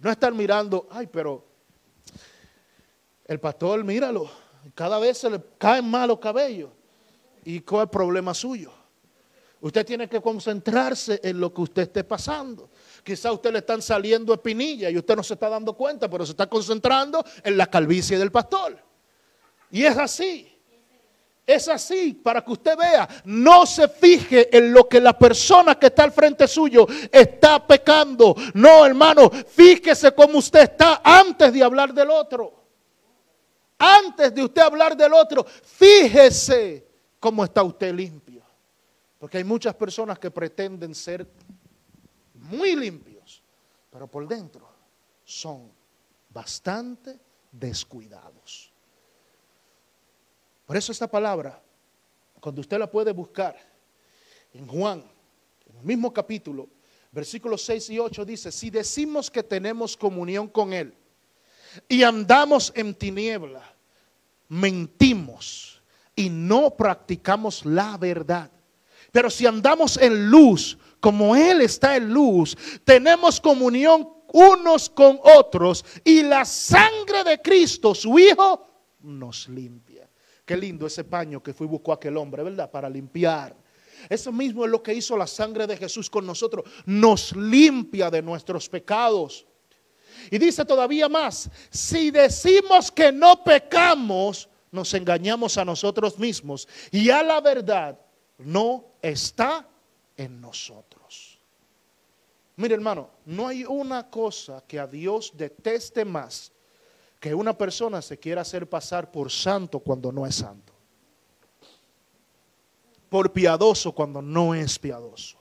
[0.00, 1.46] No estar mirando, ay, pero
[3.26, 4.30] el pastor, míralo,
[4.74, 6.70] cada vez se le caen más los cabellos.
[7.44, 8.72] ¿Y cuál el problema suyo?
[9.64, 12.68] Usted tiene que concentrarse en lo que usted esté pasando.
[13.02, 16.26] Quizá a usted le están saliendo espinillas y usted no se está dando cuenta, pero
[16.26, 18.76] se está concentrando en la calvicie del pastor.
[19.70, 20.54] Y es así.
[21.46, 23.08] Es así para que usted vea.
[23.24, 28.36] No se fije en lo que la persona que está al frente suyo está pecando.
[28.52, 32.52] No, hermano, fíjese cómo usted está antes de hablar del otro.
[33.78, 36.86] Antes de usted hablar del otro, fíjese
[37.18, 38.33] cómo está usted limpio.
[39.18, 41.26] Porque hay muchas personas que pretenden ser
[42.34, 43.42] muy limpios,
[43.90, 44.68] pero por dentro
[45.24, 45.70] son
[46.28, 47.18] bastante
[47.50, 48.72] descuidados.
[50.66, 51.62] Por eso esta palabra,
[52.40, 53.56] cuando usted la puede buscar
[54.52, 55.04] en Juan,
[55.68, 56.68] en el mismo capítulo,
[57.12, 60.94] versículos 6 y 8 dice, si decimos que tenemos comunión con Él
[61.88, 63.62] y andamos en tiniebla,
[64.48, 65.82] mentimos
[66.16, 68.50] y no practicamos la verdad.
[69.14, 75.84] Pero si andamos en luz, como Él está en luz, tenemos comunión unos con otros
[76.02, 78.66] y la sangre de Cristo, su Hijo,
[79.02, 80.10] nos limpia.
[80.44, 82.68] Qué lindo ese paño que fue y buscó aquel hombre, ¿verdad?
[82.68, 83.56] Para limpiar.
[84.08, 86.64] Eso mismo es lo que hizo la sangre de Jesús con nosotros.
[86.84, 89.46] Nos limpia de nuestros pecados.
[90.28, 97.10] Y dice todavía más, si decimos que no pecamos, nos engañamos a nosotros mismos y
[97.10, 98.03] a la verdad
[98.38, 99.66] no está
[100.16, 101.38] en nosotros.
[102.56, 106.52] Mire hermano, no hay una cosa que a Dios deteste más
[107.18, 110.72] que una persona se quiera hacer pasar por santo cuando no es santo.
[113.08, 115.38] Por piadoso cuando no es piadoso.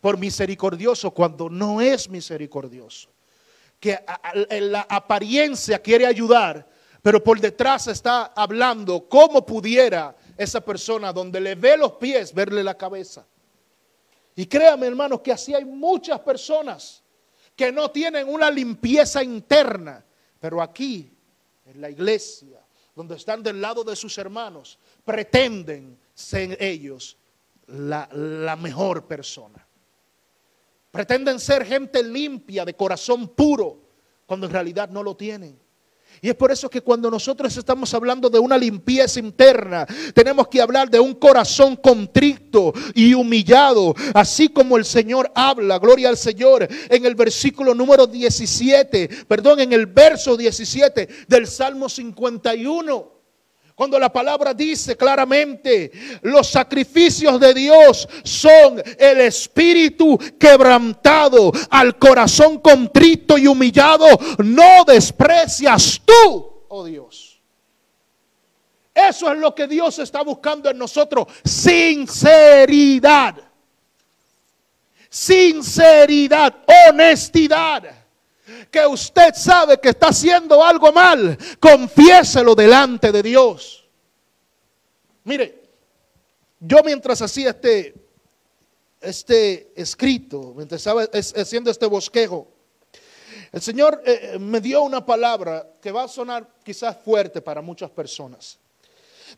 [0.00, 3.08] Por misericordioso cuando no es misericordioso.
[3.80, 3.98] Que
[4.50, 6.68] en la apariencia quiere ayudar,
[7.02, 12.64] pero por detrás está hablando cómo pudiera esa persona, donde le ve los pies, verle
[12.64, 13.26] la cabeza.
[14.34, 17.02] Y créame, hermanos, que así hay muchas personas
[17.54, 20.02] que no tienen una limpieza interna,
[20.40, 21.12] pero aquí,
[21.66, 22.58] en la iglesia,
[22.96, 27.18] donde están del lado de sus hermanos, pretenden ser ellos
[27.66, 29.66] la, la mejor persona.
[30.90, 33.78] Pretenden ser gente limpia, de corazón puro,
[34.24, 35.60] cuando en realidad no lo tienen.
[36.22, 40.60] Y es por eso que cuando nosotros estamos hablando de una limpieza interna, tenemos que
[40.60, 46.68] hablar de un corazón contrito y humillado, así como el Señor habla, gloria al Señor,
[46.88, 53.19] en el versículo número 17, perdón, en el verso 17 del Salmo 51.
[53.80, 55.90] Cuando la palabra dice claramente,
[56.20, 64.06] los sacrificios de Dios son el espíritu quebrantado, al corazón contrito y humillado,
[64.44, 67.40] no desprecias tú, oh Dios.
[68.92, 73.34] Eso es lo que Dios está buscando en nosotros, sinceridad.
[75.08, 76.54] Sinceridad,
[76.86, 77.99] honestidad
[78.70, 83.88] que usted sabe que está haciendo algo mal, confiéselo delante de Dios.
[85.24, 85.62] Mire,
[86.58, 87.94] yo mientras hacía este,
[89.00, 91.04] este escrito, mientras estaba
[91.36, 92.48] haciendo este bosquejo,
[93.52, 97.90] El Señor eh, me dio una palabra que va a sonar quizás fuerte para muchas
[97.90, 98.58] personas.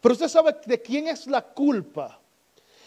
[0.01, 2.22] Pero usted sabe de quién es la culpa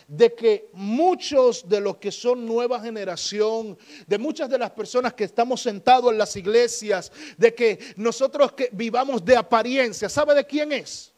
[0.08, 5.24] de que muchos de los que son nueva generación, de muchas de las personas que
[5.24, 10.72] estamos sentados en las iglesias, de que nosotros que vivamos de apariencia, ¿sabe de quién
[10.72, 11.12] es?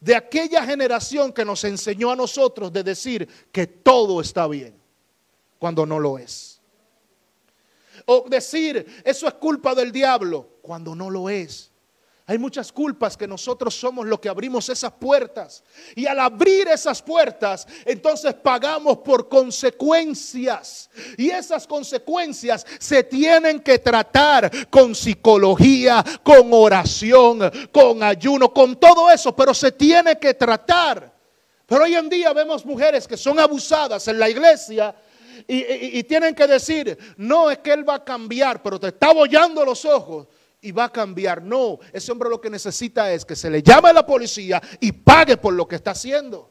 [0.00, 4.74] De aquella generación que nos enseñó a nosotros de decir que todo está bien,
[5.58, 6.60] cuando no lo es.
[8.06, 11.70] O decir, eso es culpa del diablo, cuando no lo es.
[12.26, 15.62] Hay muchas culpas que nosotros somos los que abrimos esas puertas.
[15.94, 20.88] Y al abrir esas puertas, entonces pagamos por consecuencias.
[21.18, 29.10] Y esas consecuencias se tienen que tratar con psicología, con oración, con ayuno, con todo
[29.10, 31.12] eso, pero se tiene que tratar.
[31.66, 34.94] Pero hoy en día vemos mujeres que son abusadas en la iglesia
[35.46, 39.62] y, tienen que decir, no es que él va a cambiar, pero te está bollando
[39.62, 40.26] los ojos
[40.64, 41.42] y va a cambiar.
[41.42, 44.92] No, ese hombre lo que necesita es que se le llame a la policía y
[44.92, 46.50] pague por lo que está haciendo.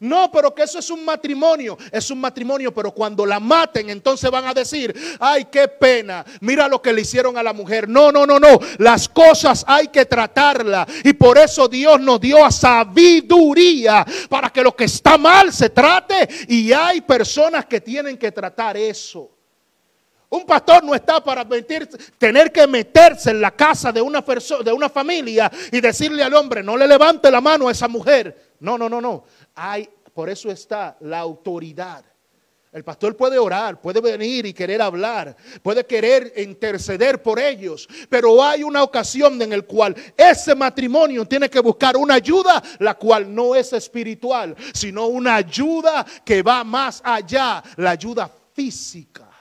[0.00, 1.78] No, pero que eso es un matrimonio.
[1.92, 6.66] Es un matrimonio, pero cuando la maten, entonces van a decir, ay, qué pena, mira
[6.66, 7.88] lo que le hicieron a la mujer.
[7.88, 8.58] No, no, no, no.
[8.78, 10.88] Las cosas hay que tratarlas.
[11.04, 15.70] Y por eso Dios nos dio a sabiduría para que lo que está mal se
[15.70, 16.28] trate.
[16.48, 19.30] Y hay personas que tienen que tratar eso.
[20.32, 21.46] Un pastor no está para
[22.16, 24.24] tener que meterse en la casa de una,
[24.64, 28.54] de una familia y decirle al hombre, no le levante la mano a esa mujer.
[28.60, 29.24] No, no, no, no.
[29.54, 32.02] Hay, por eso está la autoridad.
[32.72, 38.42] El pastor puede orar, puede venir y querer hablar, puede querer interceder por ellos, pero
[38.42, 43.34] hay una ocasión en la cual ese matrimonio tiene que buscar una ayuda, la cual
[43.34, 49.31] no es espiritual, sino una ayuda que va más allá, la ayuda física.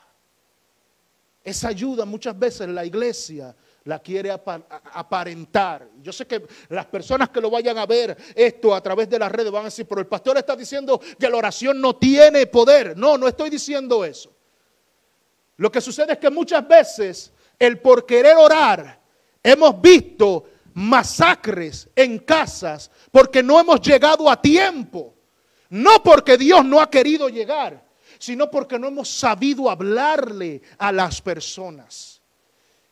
[1.44, 5.88] Esa ayuda muchas veces la iglesia la quiere aparentar.
[6.02, 9.32] Yo sé que las personas que lo vayan a ver esto a través de las
[9.32, 12.96] redes van a decir, pero el pastor está diciendo que la oración no tiene poder.
[12.96, 14.32] No, no estoy diciendo eso.
[15.58, 19.00] Lo que sucede es que muchas veces el por querer orar
[19.44, 25.16] hemos visto masacres en casas porque no hemos llegado a tiempo.
[25.70, 27.82] No porque Dios no ha querido llegar,
[28.22, 32.22] sino porque no hemos sabido hablarle a las personas.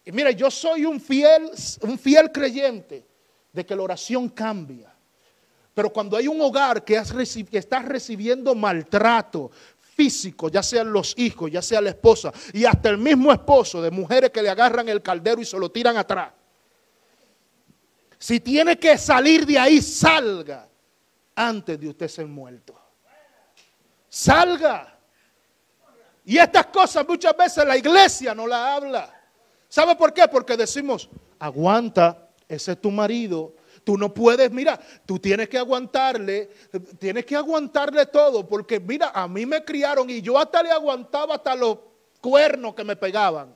[0.03, 1.51] Y mira, yo soy un fiel,
[1.81, 3.05] un fiel creyente
[3.53, 4.91] de que la oración cambia.
[5.75, 9.51] Pero cuando hay un hogar que, has que está recibiendo maltrato
[9.95, 13.91] físico, ya sean los hijos, ya sea la esposa, y hasta el mismo esposo de
[13.91, 16.33] mujeres que le agarran el caldero y se lo tiran atrás.
[18.17, 20.67] Si tiene que salir de ahí, salga
[21.35, 22.73] antes de usted ser muerto.
[24.09, 24.98] Salga.
[26.29, 29.11] Y estas cosas muchas veces la iglesia no la habla.
[29.67, 30.27] ¿Sabe por qué?
[30.27, 31.09] Porque decimos,
[31.39, 33.55] aguanta, ese es tu marido.
[33.83, 36.51] Tú no puedes, mira, tú tienes que aguantarle,
[36.99, 41.33] tienes que aguantarle todo, porque mira, a mí me criaron y yo hasta le aguantaba
[41.33, 41.79] hasta los
[42.21, 43.55] cuernos que me pegaban.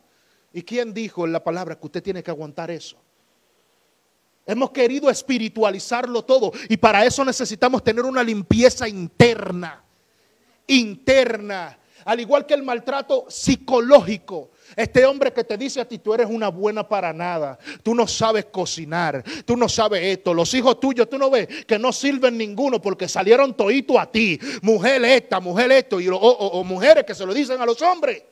[0.51, 2.97] ¿Y quién dijo en la palabra que usted tiene que aguantar eso?
[4.47, 9.83] Hemos querido espiritualizarlo todo y para eso necesitamos tener una limpieza interna,
[10.65, 14.51] interna al igual que el maltrato psicológico.
[14.75, 18.07] Este hombre que te dice a ti, tú eres una buena para nada, tú no
[18.07, 22.37] sabes cocinar, tú no sabes esto, los hijos tuyos, tú no ves que no sirven
[22.37, 27.25] ninguno porque salieron toditos a ti, mujer esta, mujer esto, y, o mujeres que se
[27.25, 28.23] lo dicen a los hombres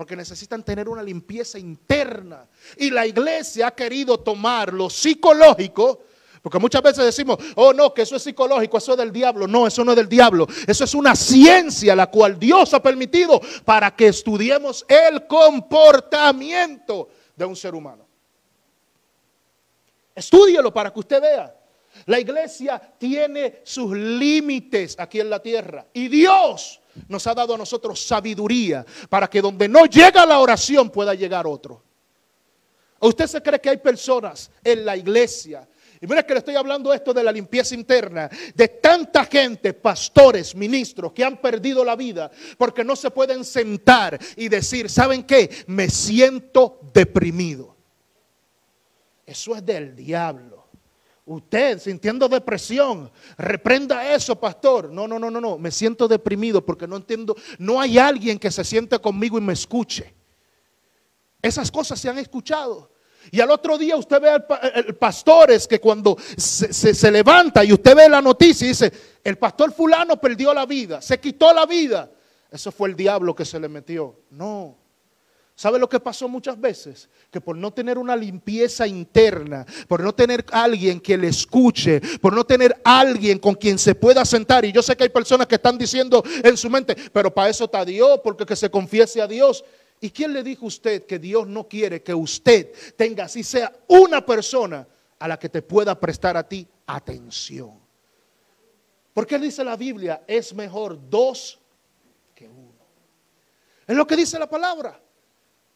[0.00, 2.48] porque necesitan tener una limpieza interna.
[2.78, 6.04] Y la iglesia ha querido tomar lo psicológico
[6.42, 9.46] porque muchas veces decimos, oh no, que eso es psicológico, eso es del diablo.
[9.46, 10.46] No, eso no es del diablo.
[10.66, 17.44] Eso es una ciencia la cual Dios ha permitido para que estudiemos el comportamiento de
[17.44, 18.06] un ser humano.
[20.14, 21.54] Estúdielo para que usted vea.
[22.06, 25.86] La iglesia tiene sus límites aquí en la tierra.
[25.92, 30.88] Y Dios nos ha dado a nosotros sabiduría para que donde no llega la oración
[30.88, 31.82] pueda llegar otro.
[33.00, 35.66] ¿Usted se cree que hay personas en la iglesia
[36.02, 40.54] y mira que le estoy hablando esto de la limpieza interna, de tanta gente, pastores,
[40.54, 45.50] ministros, que han perdido la vida porque no se pueden sentar y decir, ¿saben qué?
[45.66, 47.76] Me siento deprimido.
[49.26, 50.68] Eso es del diablo.
[51.26, 54.90] Usted sintiendo depresión, reprenda eso, pastor.
[54.90, 55.58] No, no, no, no, no.
[55.58, 57.36] Me siento deprimido porque no entiendo.
[57.58, 60.14] No hay alguien que se siente conmigo y me escuche.
[61.42, 62.90] Esas cosas se han escuchado.
[63.30, 64.44] Y al otro día usted ve al
[64.96, 68.92] pastores que cuando se, levanta y usted ve la noticia y dice,
[69.22, 72.10] el pastor fulano perdió la vida, se quitó la vida.
[72.50, 74.16] Eso fue el diablo que se le metió.
[74.30, 74.76] No.
[75.60, 77.10] ¿Sabe lo que pasó muchas veces?
[77.30, 82.32] Que por no tener una limpieza interna, por no tener alguien que le escuche, por
[82.32, 85.56] no tener alguien con quien se pueda sentar, y yo sé que hay personas que
[85.56, 89.26] están diciendo en su mente, pero para eso está Dios, porque que se confiese a
[89.26, 89.62] Dios.
[90.00, 93.70] ¿Y quién le dijo a usted que Dios no quiere que usted tenga así sea
[93.88, 94.86] una persona
[95.18, 97.78] a la que te pueda prestar a ti atención?
[99.12, 101.58] Porque dice la Biblia, es mejor dos
[102.34, 102.72] que uno.
[103.86, 104.98] Es lo que dice la palabra.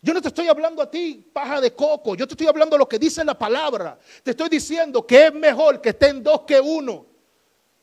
[0.01, 2.89] Yo no te estoy hablando a ti paja de coco, yo te estoy hablando lo
[2.89, 3.99] que dice la palabra.
[4.23, 7.07] Te estoy diciendo que es mejor que estén dos que uno.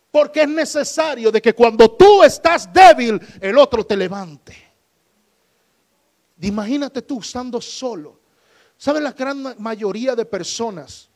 [0.10, 4.61] Porque es necesario de que cuando tú estás débil, el otro te levante.
[6.42, 8.20] Imagínate tú estando solo.
[8.78, 11.10] ¿Sabes la gran mayoría de personas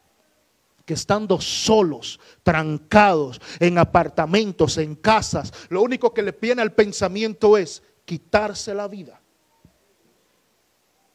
[0.85, 7.57] que estando solos, trancados en apartamentos, en casas, lo único que le viene al pensamiento
[7.57, 9.19] es quitarse la vida?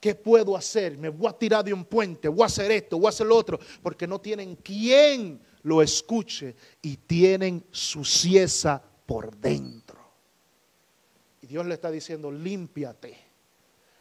[0.00, 0.96] ¿Qué puedo hacer?
[0.98, 3.36] Me voy a tirar de un puente, voy a hacer esto, voy a hacer lo
[3.36, 10.00] otro, porque no tienen quien lo escuche y tienen su cieza por dentro.
[11.42, 13.29] Y Dios le está diciendo, límpiate.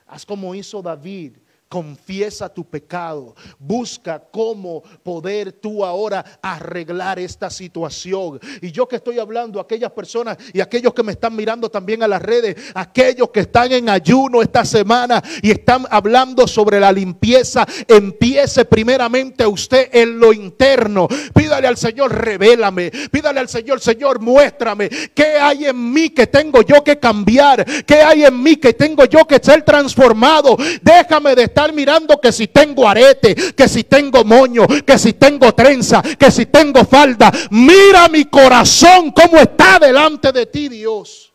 [0.10, 1.38] Haz como hizo David
[1.70, 3.36] Confiesa tu pecado.
[3.60, 8.40] Busca cómo poder tú ahora arreglar esta situación.
[8.60, 12.02] Y yo que estoy hablando a aquellas personas y aquellos que me están mirando también
[12.02, 16.92] a las redes, aquellos que están en ayuno esta semana y están hablando sobre la
[16.92, 21.08] limpieza, empiece primeramente usted en lo interno.
[21.36, 22.90] Pídale al Señor, revélame.
[23.12, 28.02] Pídale al Señor, Señor, muéstrame qué hay en mí que tengo yo que cambiar, qué
[28.02, 30.58] hay en mí que tengo yo que ser transformado.
[30.82, 35.54] Déjame de estar mirando que si tengo arete, que si tengo moño, que si tengo
[35.54, 37.32] trenza, que si tengo falda.
[37.52, 41.34] Mira mi corazón como está delante de ti, Dios.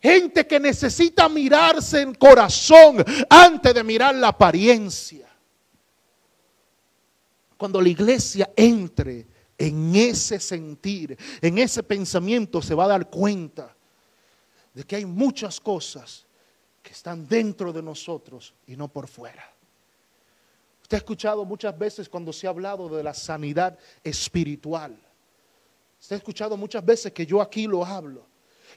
[0.00, 5.26] Gente que necesita mirarse en corazón antes de mirar la apariencia.
[7.56, 9.26] Cuando la iglesia entre
[9.58, 13.74] en ese sentir, en ese pensamiento, se va a dar cuenta
[14.72, 16.27] de que hay muchas cosas
[16.88, 19.52] que están dentro de nosotros y no por fuera.
[20.80, 24.98] Usted ha escuchado muchas veces cuando se ha hablado de la sanidad espiritual.
[26.00, 28.24] Usted ha escuchado muchas veces que yo aquí lo hablo.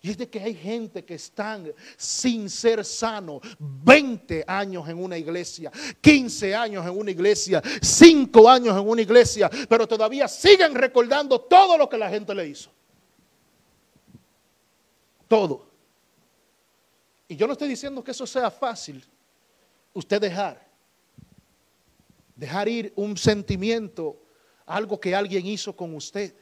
[0.02, 5.18] Y es de que hay gente que están sin ser sano 20 años en una
[5.18, 11.40] iglesia, 15 años en una iglesia, 5 años en una iglesia, pero todavía siguen recordando
[11.40, 12.72] todo lo que la gente le hizo.
[15.30, 15.71] Todo.
[17.32, 19.02] Y yo no estoy diciendo que eso sea fácil.
[19.94, 20.68] Usted dejar.
[22.36, 24.22] Dejar ir un sentimiento,
[24.66, 26.36] algo que alguien hizo con usted.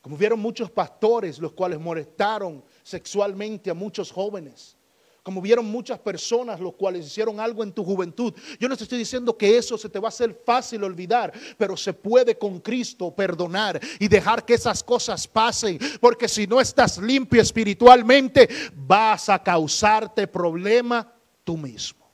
[0.00, 4.76] Como vieron muchos pastores los cuales molestaron sexualmente a muchos jóvenes
[5.24, 8.34] como vieron muchas personas los cuales hicieron algo en tu juventud.
[8.60, 11.78] Yo no te estoy diciendo que eso se te va a hacer fácil olvidar, pero
[11.78, 16.98] se puede con Cristo perdonar y dejar que esas cosas pasen, porque si no estás
[16.98, 21.10] limpio espiritualmente, vas a causarte problema
[21.42, 22.04] tú mismo.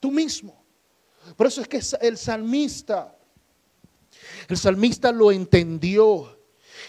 [0.00, 0.62] Tú mismo.
[1.34, 3.16] Por eso es que el salmista,
[4.48, 6.38] el salmista lo entendió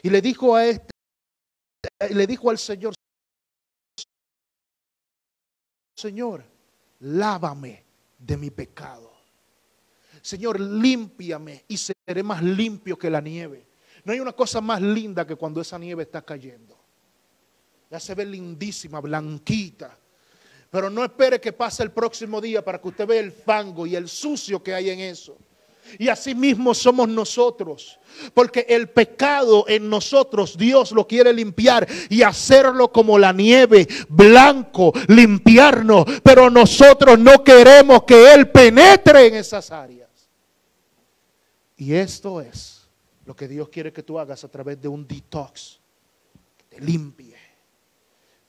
[0.04, 0.94] y le dijo a este,
[2.10, 2.94] le dijo al Señor,
[6.00, 6.46] Señor,
[7.02, 7.84] lávame
[8.18, 9.12] de mi pecado.
[10.22, 13.68] Señor, límpiame y seré más limpio que la nieve.
[14.06, 16.80] No hay una cosa más linda que cuando esa nieve está cayendo.
[17.92, 19.98] Ya se ve lindísima, blanquita.
[20.72, 23.98] Pero no espere que pase el próximo día para que usted vea el fango y
[23.98, 25.38] el sucio que hay en eso.
[25.98, 28.00] Y así mismo somos nosotros.
[28.34, 34.94] Porque el pecado en nosotros Dios lo quiere limpiar y hacerlo como la nieve, blanco,
[35.08, 36.06] limpiarnos.
[36.24, 40.10] Pero nosotros no queremos que Él penetre en esas áreas.
[41.78, 42.88] Y esto es
[43.26, 45.80] lo que Dios quiere que tú hagas a través de un detox.
[46.58, 47.39] Que te limpie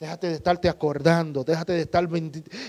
[0.01, 2.09] Déjate de estarte acordando, déjate de estar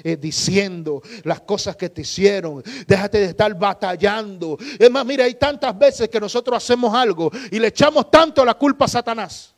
[0.04, 4.58] eh, diciendo las cosas que te hicieron, déjate de estar batallando.
[4.78, 8.56] Es más, mira, hay tantas veces que nosotros hacemos algo y le echamos tanto la
[8.56, 9.56] culpa a Satanás.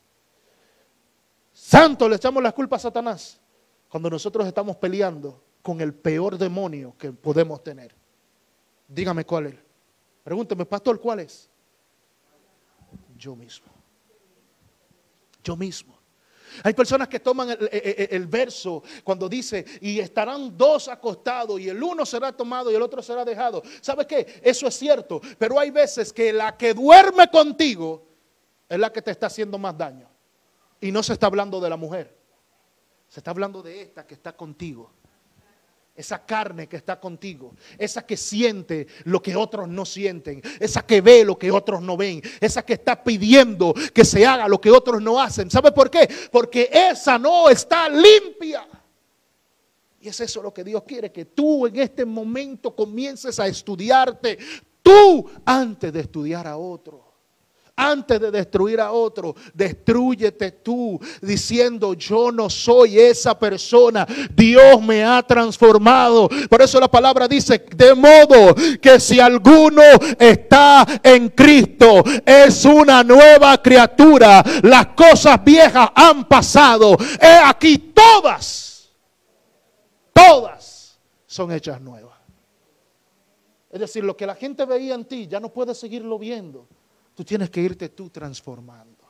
[1.52, 3.42] Santo, le echamos la culpa a Satanás
[3.90, 7.96] cuando nosotros estamos peleando con el peor demonio que podemos tener.
[8.88, 9.56] Dígame cuál es.
[10.24, 11.50] Pregúnteme, pastor, ¿cuál es?
[13.18, 13.66] Yo mismo.
[15.44, 16.03] Yo mismo.
[16.64, 22.06] Hay personas que toman el, verso cuando dice, y estarán dos acostados y el uno
[22.06, 23.64] será tomado y el otro será dejado.
[23.82, 24.42] ¿Sabes qué?
[24.44, 28.08] Eso es cierto, pero hay veces que la que duerme contigo
[28.70, 30.10] es la que te está haciendo más daño.
[30.82, 32.18] Y no se está hablando de la mujer,
[33.08, 34.92] Se está hablando de esta que está contigo.
[35.96, 41.02] Esa carne que está contigo, esa que siente lo que otros no sienten, esa que
[41.02, 44.72] ve lo que otros no ven, esa que está pidiendo que se haga lo que
[44.72, 45.52] otros no hacen.
[45.52, 46.10] ¿Sabe por qué?
[46.32, 48.68] Porque esa no está limpia.
[50.02, 54.38] Y es eso lo que Dios quiere, que tú en este momento comiences a estudiarte
[54.82, 57.03] tú antes de estudiar a otro.
[57.76, 64.06] Antes de destruir a otro, destruyete tú diciendo, yo no soy esa persona,
[64.36, 66.30] Dios me ha transformado.
[66.48, 69.82] Por eso la palabra dice, de modo que si alguno
[70.20, 78.92] está en Cristo, es una nueva criatura, las cosas viejas han pasado, he aquí todas,
[80.14, 82.20] todas son hechas nuevas.
[83.72, 86.68] Es decir, lo que la gente veía en ti ya no puede seguirlo viendo
[87.16, 89.04] Tú tienes que irte tú transformando.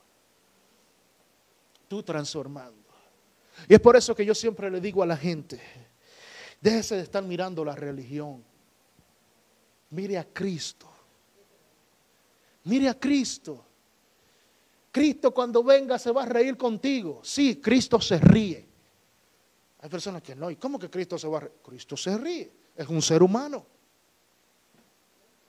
[1.88, 2.84] Tú transformando.
[3.68, 5.62] Y es por eso que yo siempre le digo a la gente,
[6.60, 8.44] déjese de estar mirando la religión.
[9.92, 10.90] Mire a Cristo.
[12.66, 13.64] Mire a Cristo.
[14.92, 17.22] Cristo cuando venga se va a reír contigo.
[17.24, 18.68] Sí, Cristo se ríe.
[19.80, 20.50] Hay personas que no.
[20.50, 21.54] ¿Y cómo que Cristo se va a reír?
[21.64, 22.52] Cristo se ríe.
[22.76, 23.66] Es un ser humano.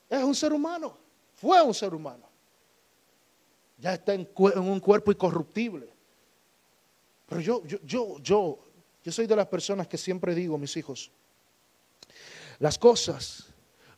[0.09, 0.97] Es un ser humano.
[1.35, 2.34] Fue un ser humano
[3.85, 5.87] ya está en, un cuerpo incorruptible.
[7.29, 8.59] Pero yo, yo, yo,
[9.03, 11.11] yo, soy de las personas que siempre digo, mis hijos,
[12.61, 13.45] las cosas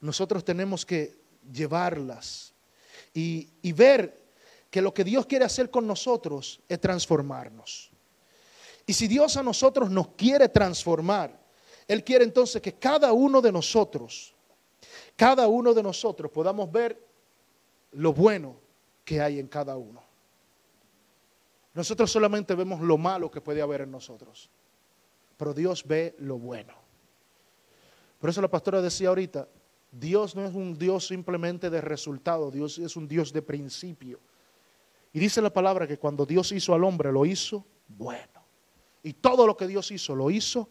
[0.01, 1.14] nosotros tenemos que
[1.53, 2.53] llevarlas
[3.14, 4.24] y, y ver
[4.72, 7.89] que lo que Dios quiere hacer con nosotros es transformarnos.
[8.87, 11.39] Y si Dios a nosotros nos quiere transformar,
[11.87, 14.34] Él quiere entonces que cada uno de nosotros,
[15.14, 17.01] cada uno de nosotros podamos ver
[17.93, 18.65] lo bueno
[19.07, 20.02] que hay en cada uno.
[21.72, 24.50] Nosotros solamente vemos lo malo que puede haber en nosotros,
[25.36, 26.74] pero Dios ve lo bueno.
[28.18, 29.48] Por eso la pastora decía ahorita,
[29.92, 34.18] Dios no es un Dios simplemente de resultado, Dios es un Dios de principio.
[35.12, 38.42] Y dice la palabra que cuando Dios hizo al hombre, lo hizo bueno.
[39.04, 40.68] Y todo lo que Dios hizo, lo hizo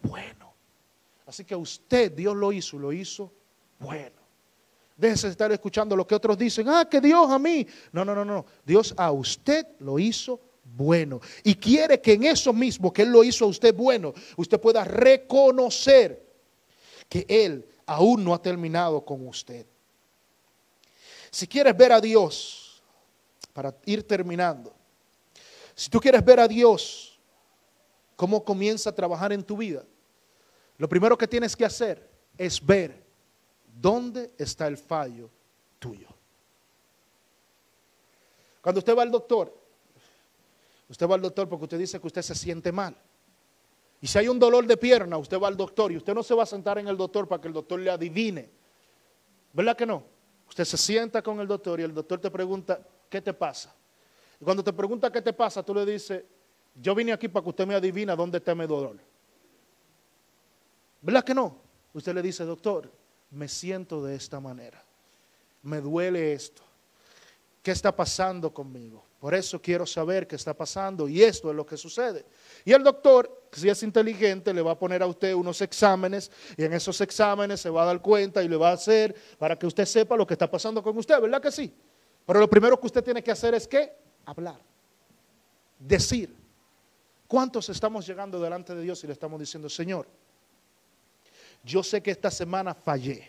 [0.00, 0.54] bueno.
[1.26, 3.30] Así que usted, Dios lo hizo, lo hizo
[3.78, 4.15] bueno.
[4.96, 6.68] Déjese estar escuchando lo que otros dicen.
[6.68, 7.66] Ah, que Dios a mí.
[7.92, 8.46] No, no, no, no.
[8.64, 11.20] Dios a usted lo hizo bueno.
[11.44, 14.84] Y quiere que en eso mismo que Él lo hizo a usted bueno, usted pueda
[14.84, 16.24] reconocer
[17.08, 19.66] que Él aún no ha terminado con usted.
[21.30, 22.82] Si quieres ver a Dios,
[23.52, 24.74] para ir terminando,
[25.74, 27.18] si tú quieres ver a Dios,
[28.16, 29.84] cómo comienza a trabajar en tu vida,
[30.78, 33.05] lo primero que tienes que hacer es ver
[33.80, 35.28] ¿Dónde está el fallo
[35.78, 36.08] tuyo?
[38.62, 39.54] Cuando usted va al doctor,
[40.88, 42.96] usted va al doctor porque usted dice que usted se siente mal.
[44.00, 46.34] Y si hay un dolor de pierna, usted va al doctor y usted no se
[46.34, 48.48] va a sentar en el doctor para que el doctor le adivine.
[49.52, 50.02] ¿Verdad que no?
[50.48, 53.74] Usted se sienta con el doctor y el doctor te pregunta, ¿qué te pasa?
[54.40, 56.24] Y cuando te pregunta qué te pasa, tú le dices,
[56.74, 58.96] yo vine aquí para que usted me adivina dónde está mi dolor.
[61.02, 61.56] ¿Verdad que no?
[61.92, 62.90] Usted le dice, doctor,
[63.30, 64.82] me siento de esta manera.
[65.62, 66.62] Me duele esto.
[67.62, 69.04] ¿Qué está pasando conmigo?
[69.18, 72.24] Por eso quiero saber qué está pasando y esto es lo que sucede.
[72.64, 76.64] Y el doctor, si es inteligente, le va a poner a usted unos exámenes y
[76.64, 79.66] en esos exámenes se va a dar cuenta y le va a hacer para que
[79.66, 81.72] usted sepa lo que está pasando con usted, ¿verdad que sí?
[82.24, 83.92] Pero lo primero que usted tiene que hacer es que
[84.24, 84.60] hablar,
[85.78, 86.32] decir.
[87.26, 90.06] ¿Cuántos estamos llegando delante de Dios y le estamos diciendo, Señor,
[91.66, 93.28] yo sé que esta semana fallé.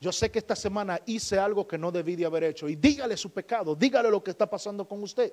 [0.00, 2.66] Yo sé que esta semana hice algo que no debí de haber hecho.
[2.66, 5.32] Y dígale su pecado, dígale lo que está pasando con usted.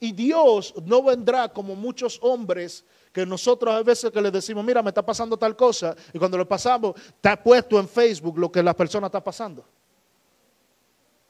[0.00, 4.82] Y Dios no vendrá como muchos hombres que nosotros a veces que le decimos, mira,
[4.82, 5.94] me está pasando tal cosa.
[6.14, 9.66] Y cuando lo pasamos, está puesto en Facebook lo que la persona está pasando.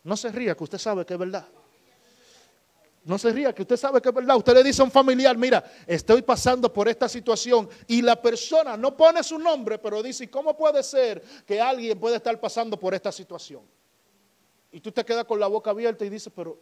[0.04, 1.48] No se ría, que usted sabe que es verdad.
[3.06, 4.36] No se ría, que usted sabe que es verdad.
[4.36, 8.76] Usted le dice a un familiar, mira, estoy pasando por esta situación y la persona
[8.76, 12.94] no pone su nombre, pero dice, ¿cómo puede ser que alguien puede estar pasando por
[12.94, 13.62] esta situación?
[14.72, 16.58] Y tú te quedas con la boca abierta y dices, pero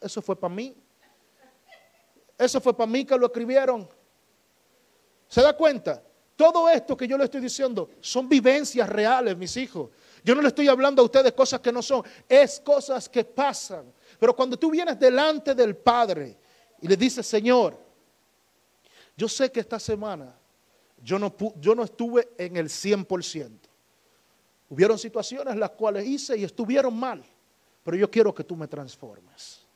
[0.00, 0.74] eso fue para mí.
[2.38, 3.86] Eso fue para mí que lo escribieron.
[5.28, 6.02] ¿Se da cuenta?
[6.36, 9.90] Todo esto que yo le estoy diciendo son vivencias reales, mis hijos.
[10.24, 13.92] Yo no le estoy hablando a ustedes cosas que no son, es cosas que pasan.
[14.20, 16.36] Pero cuando tú vienes delante del Padre
[16.80, 17.76] y le dices, Señor,
[19.16, 20.36] yo sé que esta semana
[21.02, 23.50] yo no, estuve en el 100%.
[24.68, 27.24] Hubieron situaciones las cuales hice y estuvieron mal,
[27.82, 29.66] pero yo quiero que tú me transformes.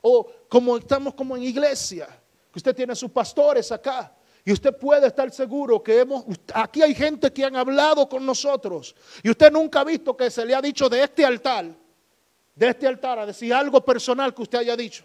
[0.00, 2.06] O como estamos como en iglesia,
[2.50, 4.16] que usted tiene sus pastores acá.
[4.42, 6.24] Y usted puede estar seguro que hemos,
[6.54, 8.94] aquí hay gente que han hablado con nosotros.
[9.22, 11.66] Y usted nunca ha visto que se le ha dicho de este altar,
[12.56, 15.04] de este altar, a decir algo personal que usted haya dicho.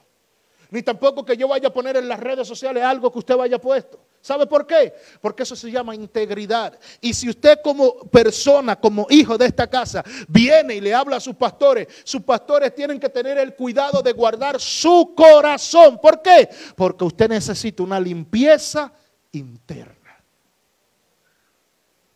[0.72, 3.60] Ni tampoco que yo vaya a poner en las redes sociales algo que usted vaya
[3.60, 4.00] puesto.
[4.22, 4.94] ¿Sabe por qué?
[5.20, 6.80] Porque eso se llama integridad.
[7.02, 11.20] Y si usted como persona, como hijo de esta casa, viene y le habla a
[11.20, 16.00] sus pastores, sus pastores tienen que tener el cuidado de guardar su corazón.
[16.00, 16.48] ¿Por qué?
[16.76, 18.94] Porque usted necesita una limpieza
[19.34, 20.24] interna.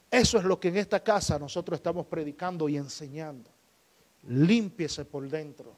[0.09, 3.54] Eso es lo que en esta casa nosotros estamos predicando y enseñando.
[4.27, 5.75] Límpiese por dentro.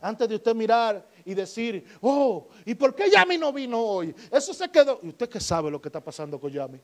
[0.00, 4.14] Antes de usted mirar y decir, oh, ¿y por qué Yami no vino hoy?
[4.30, 5.00] Eso se quedó.
[5.02, 6.78] ¿Y usted qué sabe lo que está pasando con Yami?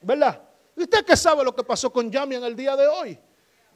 [0.00, 0.40] ¿Verdad?
[0.76, 3.18] ¿Y usted qué sabe lo que pasó con Yami en el día de hoy?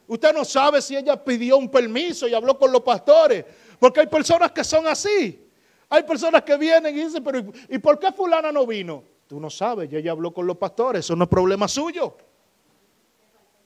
[0.07, 3.45] Usted no sabe si ella pidió un permiso y habló con los pastores.
[3.79, 5.47] Porque hay personas que son así.
[5.89, 9.03] Hay personas que vienen y dicen, pero ¿y por qué fulana no vino?
[9.27, 12.17] Tú no sabes, ella habló con los pastores, eso no es problema suyo.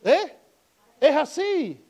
[0.03, 0.37] ¿Eh?
[0.99, 1.85] Es así.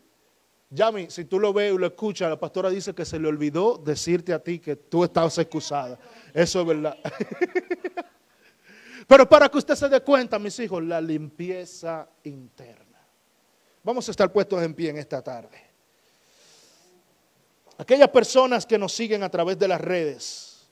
[0.70, 3.78] Yami, si tú lo ves y lo escuchas, la pastora dice que se le olvidó
[3.78, 5.98] decirte a ti que tú estabas excusada.
[6.34, 6.98] Eso es verdad.
[9.08, 13.00] Pero para que usted se dé cuenta, mis hijos, la limpieza interna.
[13.84, 15.62] Vamos a estar puestos en pie en esta tarde.
[17.78, 20.68] Aquellas personas que nos siguen a través de las redes,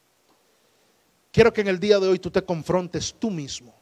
[1.32, 3.76] quiero que en el día de hoy tú te confrontes tú mismo.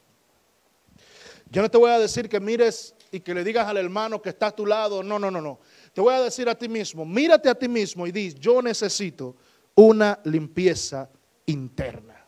[1.50, 4.30] Yo no te voy a decir que mires y que le digas al hermano que
[4.30, 5.04] está a tu lado.
[5.04, 5.60] No, no, no, no.
[5.94, 9.36] Te voy a decir a ti mismo, mírate a ti mismo y di, yo necesito
[9.76, 11.10] una limpieza
[11.46, 12.26] interna.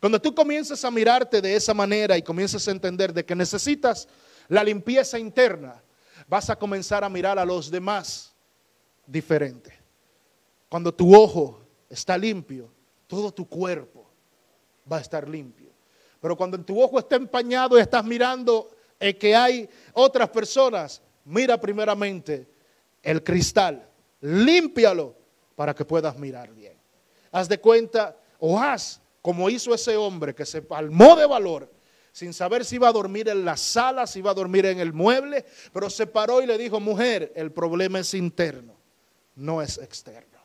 [0.00, 4.08] Cuando tú comiences a mirarte de esa manera y comiences a entender de que necesitas
[4.48, 5.82] la limpieza interna,
[6.26, 8.34] vas a comenzar a mirar a los demás
[9.06, 9.72] diferente.
[10.68, 12.70] Cuando tu ojo está limpio,
[13.06, 14.10] todo tu cuerpo
[14.90, 15.70] va a estar limpio.
[16.20, 18.68] Pero cuando tu ojo está empañado y estás mirando
[18.98, 22.48] el que hay otras personas, mira primeramente
[23.02, 23.88] el cristal,
[24.20, 25.14] límpialo
[25.54, 26.76] para que puedas mirar bien.
[27.30, 31.70] Haz de cuenta o haz como hizo ese hombre que se palmó de valor
[32.12, 34.92] sin saber si iba a dormir en la sala, si iba a dormir en el
[34.92, 38.74] mueble, pero se paró y le dijo, mujer, el problema es interno,
[39.36, 40.38] no es externo.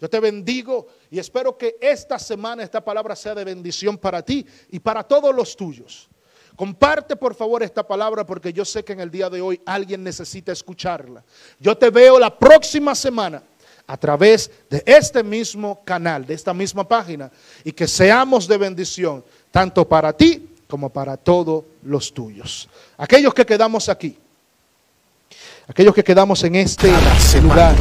[0.00, 4.46] Yo te bendigo y espero que esta semana esta palabra sea de bendición para ti
[4.70, 6.08] y para todos los tuyos.
[6.56, 10.04] Comparte por favor esta palabra porque yo sé que en el día de hoy alguien
[10.04, 11.22] necesita escucharla.
[11.58, 13.42] Yo te veo la próxima semana
[13.86, 17.30] a través de este mismo canal, de esta misma página,
[17.64, 22.68] y que seamos de bendición, tanto para ti como para todos los tuyos.
[22.96, 24.16] Aquellos que quedamos aquí,
[25.66, 26.90] aquellos que quedamos en este
[27.42, 27.74] lugar.